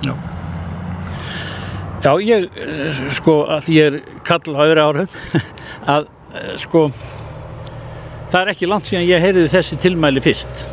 [0.05, 0.15] já.
[2.03, 5.13] Já, ég, eh, sko, að ég er kall á öðru árum,
[5.95, 6.89] að, eh, sko,
[8.33, 10.65] það er ekki langt síðan ég heyriði þessi tilmæli fyrst.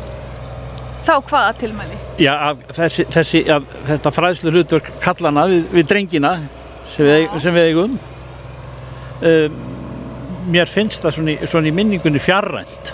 [1.06, 6.32] þá hvaða tilmæli Já, að þessi, þessi, að þetta fræðslu hlutverk kallana við, við drengina
[6.96, 7.94] sem við, sem við eigum,
[9.30, 9.60] um,
[10.50, 12.92] mér finnst það svona í, svona í minningunni fjarrænt.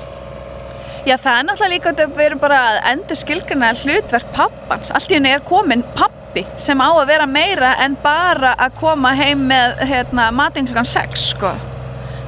[1.07, 4.91] Já, það er náttúrulega líka að við erum bara að endur skilgrina hlutverk pappans.
[4.91, 9.15] Allt í henni er komin pappi sem á að vera meira en bara að koma
[9.15, 11.55] heim með hérna, matinn klukkan 6, sko.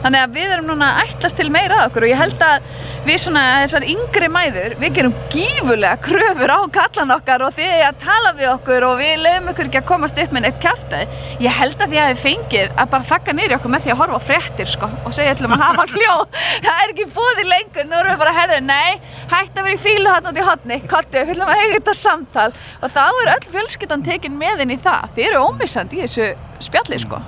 [0.03, 2.69] Þannig að við erum núna að ætlast til meira af okkur og ég held að
[3.09, 7.99] við svona þessar yngri mæður, við gerum gífulega kröfur á kallan okkar og þið að
[8.03, 11.19] tala við okkur og við leiðum ykkur ekki að komast upp með neitt kæftæði.
[11.45, 14.01] Ég held að ég hefði fengið að bara þakka niður í okkur með því að
[14.03, 16.39] horfa á fréttir sko og segja ætlum að hafa hljóð.
[16.69, 19.79] Það er ekki búið lengur, nú erum við bara að herðu, nei, hætti að vera
[19.79, 22.49] í fílu hann út í hotni, kottu, við ætlum að eiga þetta samtal
[22.83, 25.13] og þá er öll fjölskyldan tekin með inn í það.
[25.17, 26.33] Þið eru ómissandi í þessu
[26.69, 27.23] spjalli sko.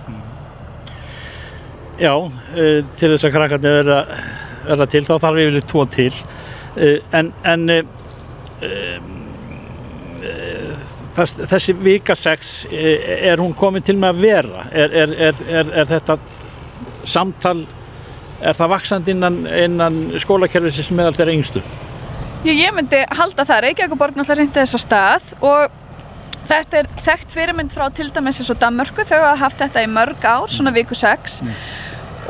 [2.01, 3.99] Já, uh, til þess að krakkarnir verða,
[4.65, 6.13] verða til, þá þarf yfirleitt tvo til.
[6.77, 7.67] Uh, en en
[11.15, 12.87] þess, þessi vika 6, uh,
[13.33, 14.65] er hún komin til með að vera?
[14.73, 16.17] Er, er, er, er, er þetta
[17.09, 17.67] samtal,
[18.41, 21.65] er það vaksandi innan, innan skólakerfisins meðal þeirra yngstu?
[22.47, 25.77] Ég, ég myndi halda það, Reykjavíkuborg náttúrulega reyndi þess á stað og
[26.49, 29.91] þetta er þekkt fyrirmynd frá til dæmis eins og Danmörku, þau hafa haft þetta í
[29.93, 31.43] mörg ár, svona viku 6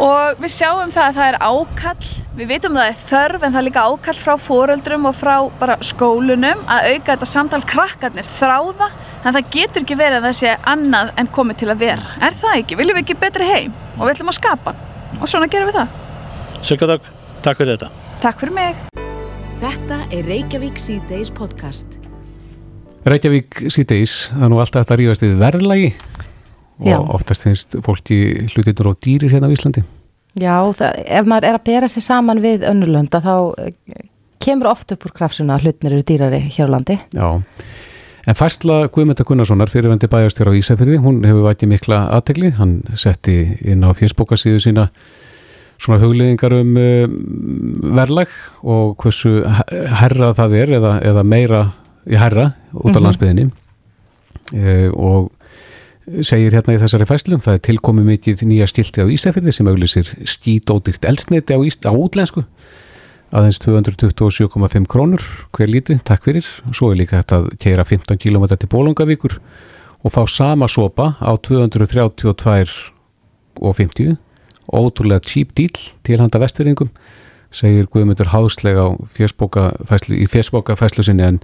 [0.01, 3.61] og við sjáum það að það er ákall, við vitum það er þörf en það
[3.61, 8.91] er líka ákall frá fóröldrum og frá bara skólunum að auka þetta samtal krakkarnir þráða
[9.21, 12.15] en það getur ekki verið að það sé annað en komið til að vera.
[12.25, 12.79] Er það ekki?
[12.81, 15.81] Viljum við ekki betri heim og við ætlum að skapa hann og svona gerum við
[15.81, 15.97] það.
[16.65, 17.11] Sigurdag,
[17.45, 17.91] takk fyrir þetta.
[18.25, 18.85] Takk fyrir mig.
[19.61, 22.01] Þetta er Reykjavík C-Days podcast.
[23.09, 26.10] Reykjavík síðdeis, það er nú alltaf hægt að rífast við
[26.81, 26.99] verðlagi Já.
[27.01, 29.83] og oftast finnst fólki hlutinur og dýrir hérna á Íslandi.
[30.41, 33.35] Já, það, ef maður er að bera sig saman við önnulönda þá
[33.67, 34.05] eh,
[34.41, 36.99] kemur oft upp úr krafsuna að hlutnir eru dýrari hér á landi.
[37.13, 37.41] Já,
[38.31, 43.59] en færsla Guðmynda Gunnarssonar fyrirvendi bæjastjóra á Ísafyrði, hún hefur vætið mikla aðtegli, hann setti
[43.65, 44.89] inn á fjersbókarsíðu sína
[45.81, 47.05] svona hugliðingar um uh,
[47.97, 48.29] verðlag
[48.63, 49.41] og hversu
[49.97, 51.63] herra það er eða, eða meira
[52.07, 53.05] í herra út á Mhm.
[53.07, 53.47] landsbyðinni
[54.55, 55.31] uh, og
[56.27, 60.13] segir hérna í þessari fæslum það er tilkomið mikið nýja stilti á Ísafyrði sem auglýsir
[60.29, 62.45] skítódýrt eldsneiti á, á útlensku.
[63.31, 65.23] Aðeins 227,5 krónur
[65.55, 66.47] hver lítri, takk fyrir.
[66.75, 69.39] Svo er líka þetta að keira 15 km til Bólungavíkur
[70.03, 72.75] og fá sama sopa á 232
[73.61, 74.17] og 50
[74.71, 75.75] ótrúlega cheap deal
[76.07, 76.91] til handa vestfyrringum
[77.51, 81.43] segir Guðmundur háðslega í fjersbókafæslu sinni en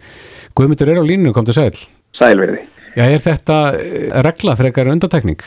[0.55, 1.75] Guðmundur er á línu, kom til sæl
[2.17, 2.76] Sælverði.
[2.97, 5.43] Já, er þetta eh, regla frekar undantekning?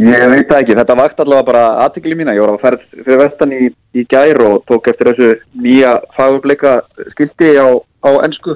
[0.00, 3.20] Ég veit það ekki, þetta vakt allavega bara aðtikli mína, ég var að ferð fyrir
[3.20, 3.66] vestan í,
[3.96, 6.76] í gær og tók eftir þessu nýja fagubleika
[7.14, 7.68] skildi á,
[8.06, 8.54] á ennsku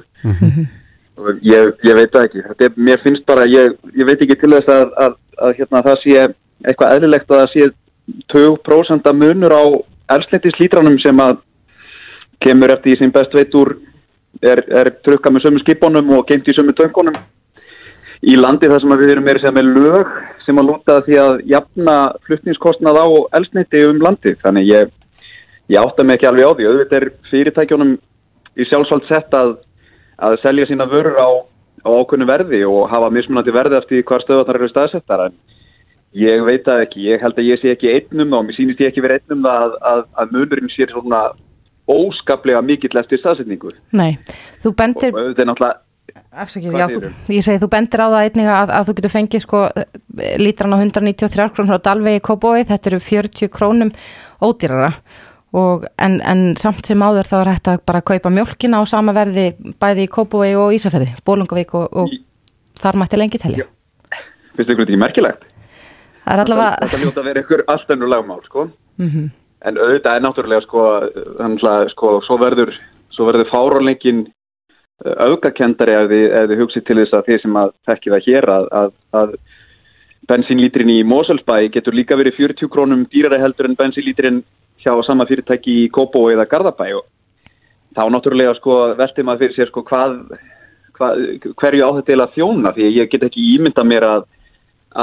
[1.18, 4.39] og ég, ég veit það ekki, þetta er, mér finnst bara, ég, ég veit ekki
[4.41, 5.16] til þess að, að,
[5.49, 6.14] að hérna, það sé
[6.64, 7.68] eitthvað eðlilegt að það sé
[8.35, 9.64] 20% munur á
[10.14, 10.61] eldsleitis
[11.03, 11.37] sem að
[12.45, 13.77] kemur eftir því sem best veit úr
[14.43, 17.16] er, er trukka með sömu skipunum og geimt í sömu töngunum.
[18.24, 20.12] Í landi þar sem að við erum meira sem með lög
[20.47, 23.07] sem að lúta því að jafna flutningskostnað á
[23.39, 24.93] elsniti um landi þannig ég,
[25.72, 26.68] ég átta mig ekki alveg á því.
[26.70, 27.97] Auðvitað er fyrirtækjunum
[28.55, 29.57] í sjálfsvald sett að,
[30.16, 31.28] að selja sína vörur á,
[31.85, 35.26] á ákunnu verði og hafa mismunandi verði eftir hvar stöðarnar eru staðsettar.
[35.28, 35.37] En
[36.16, 38.93] ég veit það ekki, ég held að ég sé ekki einnum þá, mér sýnist ég
[38.93, 41.26] ekki verið einnum að, að, að munurinn sé svona
[41.91, 44.16] óskaplega mikill eftir staðsetningu Nei,
[44.62, 45.12] þú bendir...
[45.12, 45.80] og auðvitað er náttúrulega
[46.35, 49.43] Afsakið, já, þú, ég segi þú bendir á það einnig að, að þú getur fengið
[49.45, 49.61] sko
[50.43, 53.93] lítran á 193 krónur á Dalvegi Kóbói, þetta eru 40 krónum
[54.43, 54.91] ódýrara
[55.55, 59.14] og en, en samt sem áður þá er hægt að bara kaupa mjólkina á sama
[59.16, 62.14] verði bæði í Kóbói og Ísafjörði, Bólungavík og, og
[62.82, 63.68] þar mætti lengi telja.
[64.55, 65.49] finnst ykkur þetta ekki merkilegt?
[66.24, 68.68] Það er allavega, Þetta hljóta að vera ykkur allt ennur lagmál, sko.
[69.01, 69.30] mm
[69.65, 70.87] En auðvitað er náttúrulega, sko,
[71.41, 72.73] að, sko, svo verður,
[73.17, 74.27] verður fáránleikin
[75.03, 78.67] aukakendari ef þið, þið hugsið til þess að þið sem að þekki það hér að,
[78.81, 79.33] að, að
[80.31, 84.43] bensínlítrin í Moselsbæ getur líka verið 40 krónum dýrari heldur en bensínlítrin
[84.85, 86.87] hjá sama fyrirtæki í Kópó eða Garðabæ.
[87.01, 87.05] Og
[87.97, 90.17] þá náttúrulega, sko, veltið maður fyrir sér, sko, hvað,
[90.99, 91.21] hvað
[91.61, 92.75] hverju á þetta til að þjóna?
[92.77, 94.27] Því ég get ekki ímynda mér að,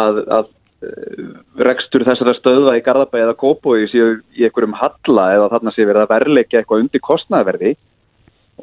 [0.01, 0.49] að, eh,
[1.61, 6.05] rekstur þessara stöða í Garðabæ eða Kópói séu í einhverjum halla eða þarna sé verið
[6.05, 7.75] að verleika eitthvað undir kostnaðverði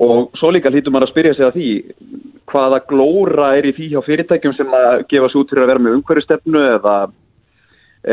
[0.02, 1.70] og svo líka hlýtur maður að spyrja sig að því
[2.50, 5.84] hvaða glóra er í því hjá fyrirtækjum sem að gefa svo út fyrir að vera
[5.84, 6.96] með umhverjustefnu eða,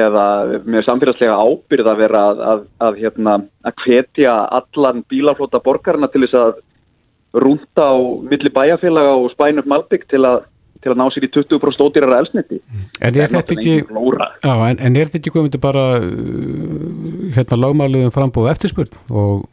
[0.06, 0.26] eða
[0.66, 6.26] með samfélagslega ábyrð að vera að, að, að, hérna, að hvetja allan bílaflóta borgarna til
[6.26, 6.58] þess að
[7.41, 7.95] rúnta á
[8.30, 10.43] milli bæjarfélaga og spæn upp Malbygg til að
[10.86, 12.60] til að ná sér í 20% ódýrara elsniti.
[13.02, 18.14] En er þetta ekki, já, en, en er þetta ekki komundu bara uh, hérna lagmáliðum
[18.14, 19.48] frambúð eftirspurn og,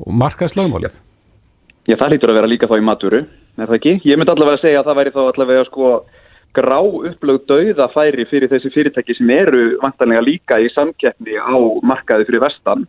[0.00, 0.96] og markaðs lagmálið?
[1.88, 3.20] Já, það lítur að vera líka þá í maturu,
[3.58, 3.94] er það ekki?
[4.08, 5.92] Ég myndi allavega að segja að það væri þá allavega sko
[6.56, 11.54] grá upplög dauða færi fyrir þessi fyrirtæki sem eru vantanlega líka í samkeppni á
[11.86, 12.88] markaði fyrir vestan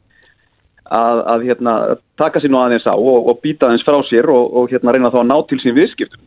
[0.92, 1.76] að, að hérna,
[2.20, 5.14] taka sér nú aðeins á og, og býta aðeins frá sér og, og hérna, reyna
[5.14, 6.24] þá að ná til sín viðskiptum.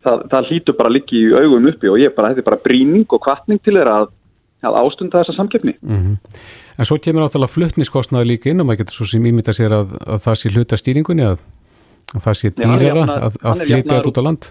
[0.00, 2.64] Það, það hlýtur bara að liggja í augum uppi og ég bara, þetta er bara
[2.64, 4.12] bríning og kvartning til þeirra að,
[4.64, 5.76] að ástunda þessa samkeppni.
[5.84, 6.18] Mm
[6.80, 9.90] En svo kemur náttúrulega fluttniskostnaði líka inn og maður getur svo sem ímynda sér að,
[10.00, 11.42] að það sé hluta stýringunni að,
[12.14, 14.46] að það sé dýrara að, að flytja þetta út á land.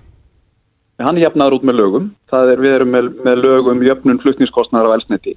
[1.00, 2.06] Hann er jafnaður út með lögum.
[2.38, 5.34] Er, við erum með, með lögum jöfnun flutningskostnaðar á elsneti.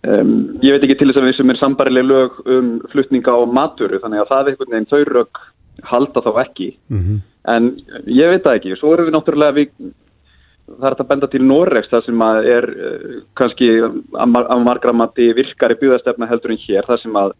[0.00, 0.34] Um,
[0.64, 4.00] ég veit ekki til þess að við sem er sambarileg lög um flutninga á maturu,
[4.02, 5.42] þannig að það er einhvern veginn þau rög
[5.92, 6.70] halda þá ekki.
[6.90, 7.70] Mm En
[8.04, 8.76] ég veit það ekki.
[8.76, 9.70] Svo erum við náttúrulega, við,
[10.68, 14.50] það er þetta að benda til Noregs, það sem að er uh, kannski að mar-
[14.52, 17.34] að margra mati virkari byggðastefna heldur en hér, það sem að,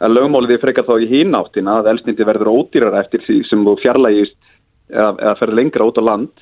[0.00, 3.76] að lögmálið er frekar þá í hináttina að elsniti verður ódýrar eftir því sem þú
[3.84, 4.38] fjarlægist
[4.90, 6.32] eða, eða ferð lengra út á land.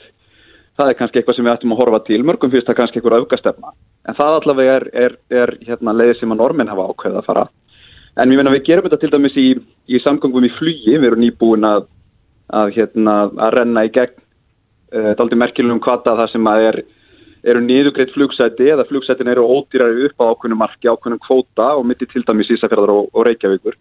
[0.78, 3.18] Það er kannski eitthvað sem við ættum að horfa til, mörgum fyrst það kannski eitthvað
[3.20, 3.74] aukastefna.
[4.08, 7.42] En það allavega er, er, er hérna, leiði sem að normin hafa ákveðið að fara.
[8.22, 9.44] En ég meina við gerum þetta til dæmis í,
[9.92, 11.84] í samgöngum í flugi, við erum nýbúin að
[12.52, 14.18] að, hérna, að renna í gegn.
[14.92, 16.78] Uh, daldi merkilegum kvata það sem að er,
[17.48, 22.04] eru niðugreitt flugsæti eða flugsætin eru ódýrari upp á ákveðnum marki, ákveðnum kvóta og mitt
[22.04, 23.78] í til dæmis Ísafjörðar og, og Reykjavíkur.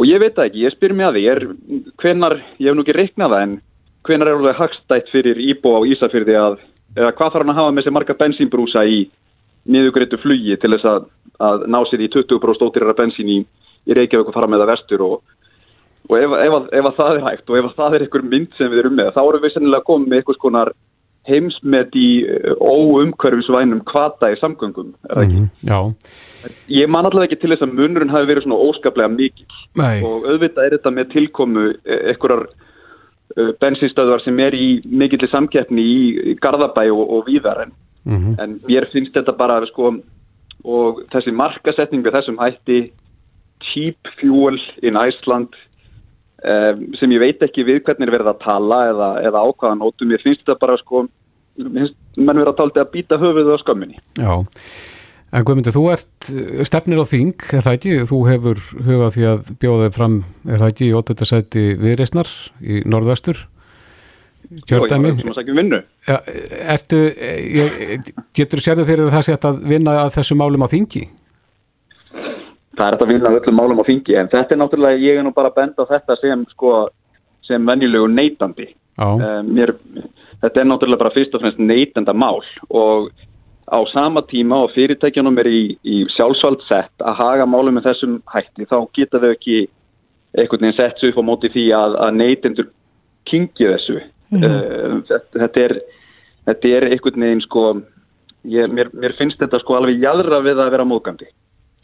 [0.00, 1.42] Og ég veit það ekki, ég spyr mig að því er,
[2.02, 3.56] hvenar, ég hef nú ekki reiknað það en
[4.08, 6.56] hvenar er alveg hagstætt fyrir íbú á Ísafjörði að,
[6.96, 9.02] eða hvað þarf hann að hafa með sér marga bensínbrúsa í
[9.70, 11.04] niðugreittu flugi til þess að,
[11.38, 13.38] að ná sér í 20% ódýrara bensín í,
[13.86, 15.20] í Reykjavík og fara með það vestur og,
[16.10, 18.24] og ef, ef, ef, ef að það er hægt og ef að það er einhver
[18.32, 20.72] mynd sem við erum með þá erum við sennilega komið með einhvers konar
[21.28, 25.42] heimsmet í eh, óumhverfisvænum kvata í samgöngum það ekki?
[25.70, 25.78] Já,
[26.74, 29.46] Ég man allavega ekki til þess að munurinn hafi verið svona óskaplega mikil
[29.78, 30.02] Nei.
[30.02, 32.48] og auðvitað er þetta með tilkomu eh, einhverjar
[33.62, 37.72] bensinstöðvar sem er í mikilli samkeppni í, Garðabæ og, og víðar en,
[38.04, 38.34] Mhm.
[38.42, 39.92] en mér finnst þetta bara sko,
[40.64, 42.90] og þessi markasetning við þessum hætti
[43.62, 45.54] cheap fuel in Iceland
[46.98, 50.24] sem ég veit ekki við hvernig er verið að tala eða, eða ákvaða nótum, mér
[50.24, 51.04] finnst þetta bara sko,
[51.60, 54.34] mér finnst menn verið að tala að býta höfuðu á skömminni já.
[55.32, 57.92] En Guðmundur, þú ert eh, stefnir á þing, er það ekki?
[58.10, 61.28] Þú hefur hugað því að bjóða þig fram, er það ekki, í 8.
[61.30, 63.40] sæti viðreisnar í norðvestur,
[64.68, 65.14] kjördæmi.
[65.22, 65.72] Sækja um
[66.04, 66.18] Ja,
[66.74, 71.06] ertu, eh, ég, getur sérðu fyrir hægt að vinna að þessu málum á þingi?
[72.76, 75.26] Það er þetta að vinna öllum málum á þingi en þetta er náttúrulega, ég er
[75.26, 76.72] nú bara að benda á þetta sem sko,
[77.46, 78.68] sem venjulegu neytandi.
[78.92, 79.08] Já.
[79.08, 79.74] um, mér,
[80.42, 83.08] þetta er náttúrulega bara fyrst og fremst neytenda mál og
[83.72, 88.18] á sama tíma og fyrirtækjanum er í, í sjálfsvald sett að haga málum með þessum
[88.28, 89.62] hætti þá geta þau ekki
[90.36, 92.68] einhvern veginn sett svo upp á móti því að, að neytendur
[93.28, 94.02] kingi þessu.
[94.32, 95.76] Uh, þetta, þetta er
[96.46, 97.64] þetta er einhvern veginn sko
[98.48, 101.28] ég, mér, mér finnst þetta sko alveg jæðra við að vera móðgandi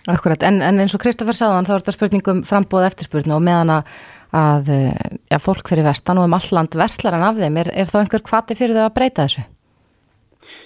[0.09, 3.75] Akkurat, en, en eins og Kristoffer sagðan þá er þetta spurningum frambóð eftirspurnu og meðan
[3.75, 3.93] að,
[4.41, 7.91] að eh, já, fólk fyrir vestan og um alland verslar en af þeim, er, er
[7.91, 9.45] þá einhver kvati fyrir þau að breyta þessu?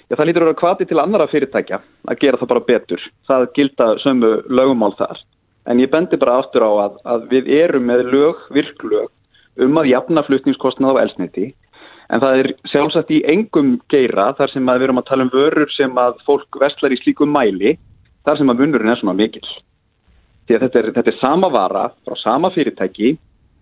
[0.07, 3.05] Já, það lítur að vera kvati til annara fyrirtækja að gera það bara betur.
[3.27, 5.23] Það gilda sömu lögumál þar.
[5.67, 9.11] En ég bendi bara aftur á að, að við erum með lög, virklög,
[9.63, 11.51] um að jafna flutningskostnað á elsniti.
[12.11, 15.71] En það er sjálfsagt í engum geira þar sem við erum að tala um vörur
[15.75, 17.77] sem að fólk vestlar í slíkum mæli,
[18.23, 19.43] þar sem að munurinn er svona mikil.
[20.47, 23.15] Því að þetta er, þetta er sama vara frá sama fyrirtæki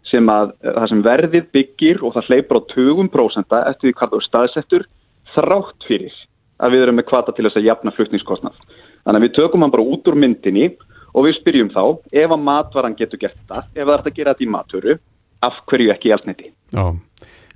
[0.10, 4.20] sem að það sem verðið byggir og það hleypur á 20% eftir því hvað þú
[4.20, 4.88] er staðsettur
[5.36, 6.16] þrátt fyrir
[6.62, 8.58] að við erum með kvata til þess að jafna flutningskostnað.
[9.06, 10.68] Þannig að við tökum hann bara út úr myndinni
[11.12, 11.84] og við spyrjum þá
[12.24, 14.98] ef að matvaran getur gert þetta, ef það ert að gera þetta í matvöru,
[15.42, 16.52] af hverju ekki í allsniti?
[16.72, 16.86] Já,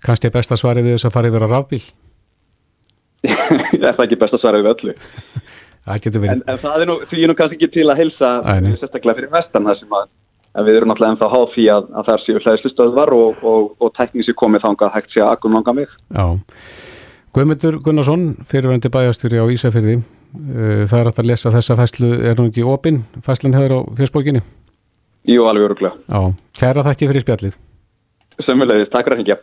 [0.05, 1.83] kannski er besta svarið við þess að fara yfir að rafbíl.
[3.25, 4.97] er það ekki besta svarið við öllu?
[5.85, 6.35] Það getur verið.
[6.35, 8.71] En, en það er nú, því er nú kannski ekki til að nei.
[8.79, 10.09] sérstaklega fyrir vestan þar sem að,
[10.55, 13.93] að við erum náttúrulega ennþá háð því að, að það séu hlæðslustöðvar og, og, og
[13.99, 15.95] teknísi komið þangað hægt sé að akkur langa mig.
[16.09, 16.25] Já.
[17.35, 19.97] Guðmundur Gunnarsson, fyrirvændi bæjastjóri á Ísafyrði.
[20.35, 23.79] Uh, Það er hægt að lesa þessa fæslu, er hún ekki opinn, fæslan hefur á
[23.99, 24.41] fjörsbókinni?
[25.25, 25.97] Jú, alveg öruglega.
[26.09, 27.59] Já, kæra þakki fyrir spjallið.
[28.45, 29.37] Sömmulegis, takk fyrir að hengja.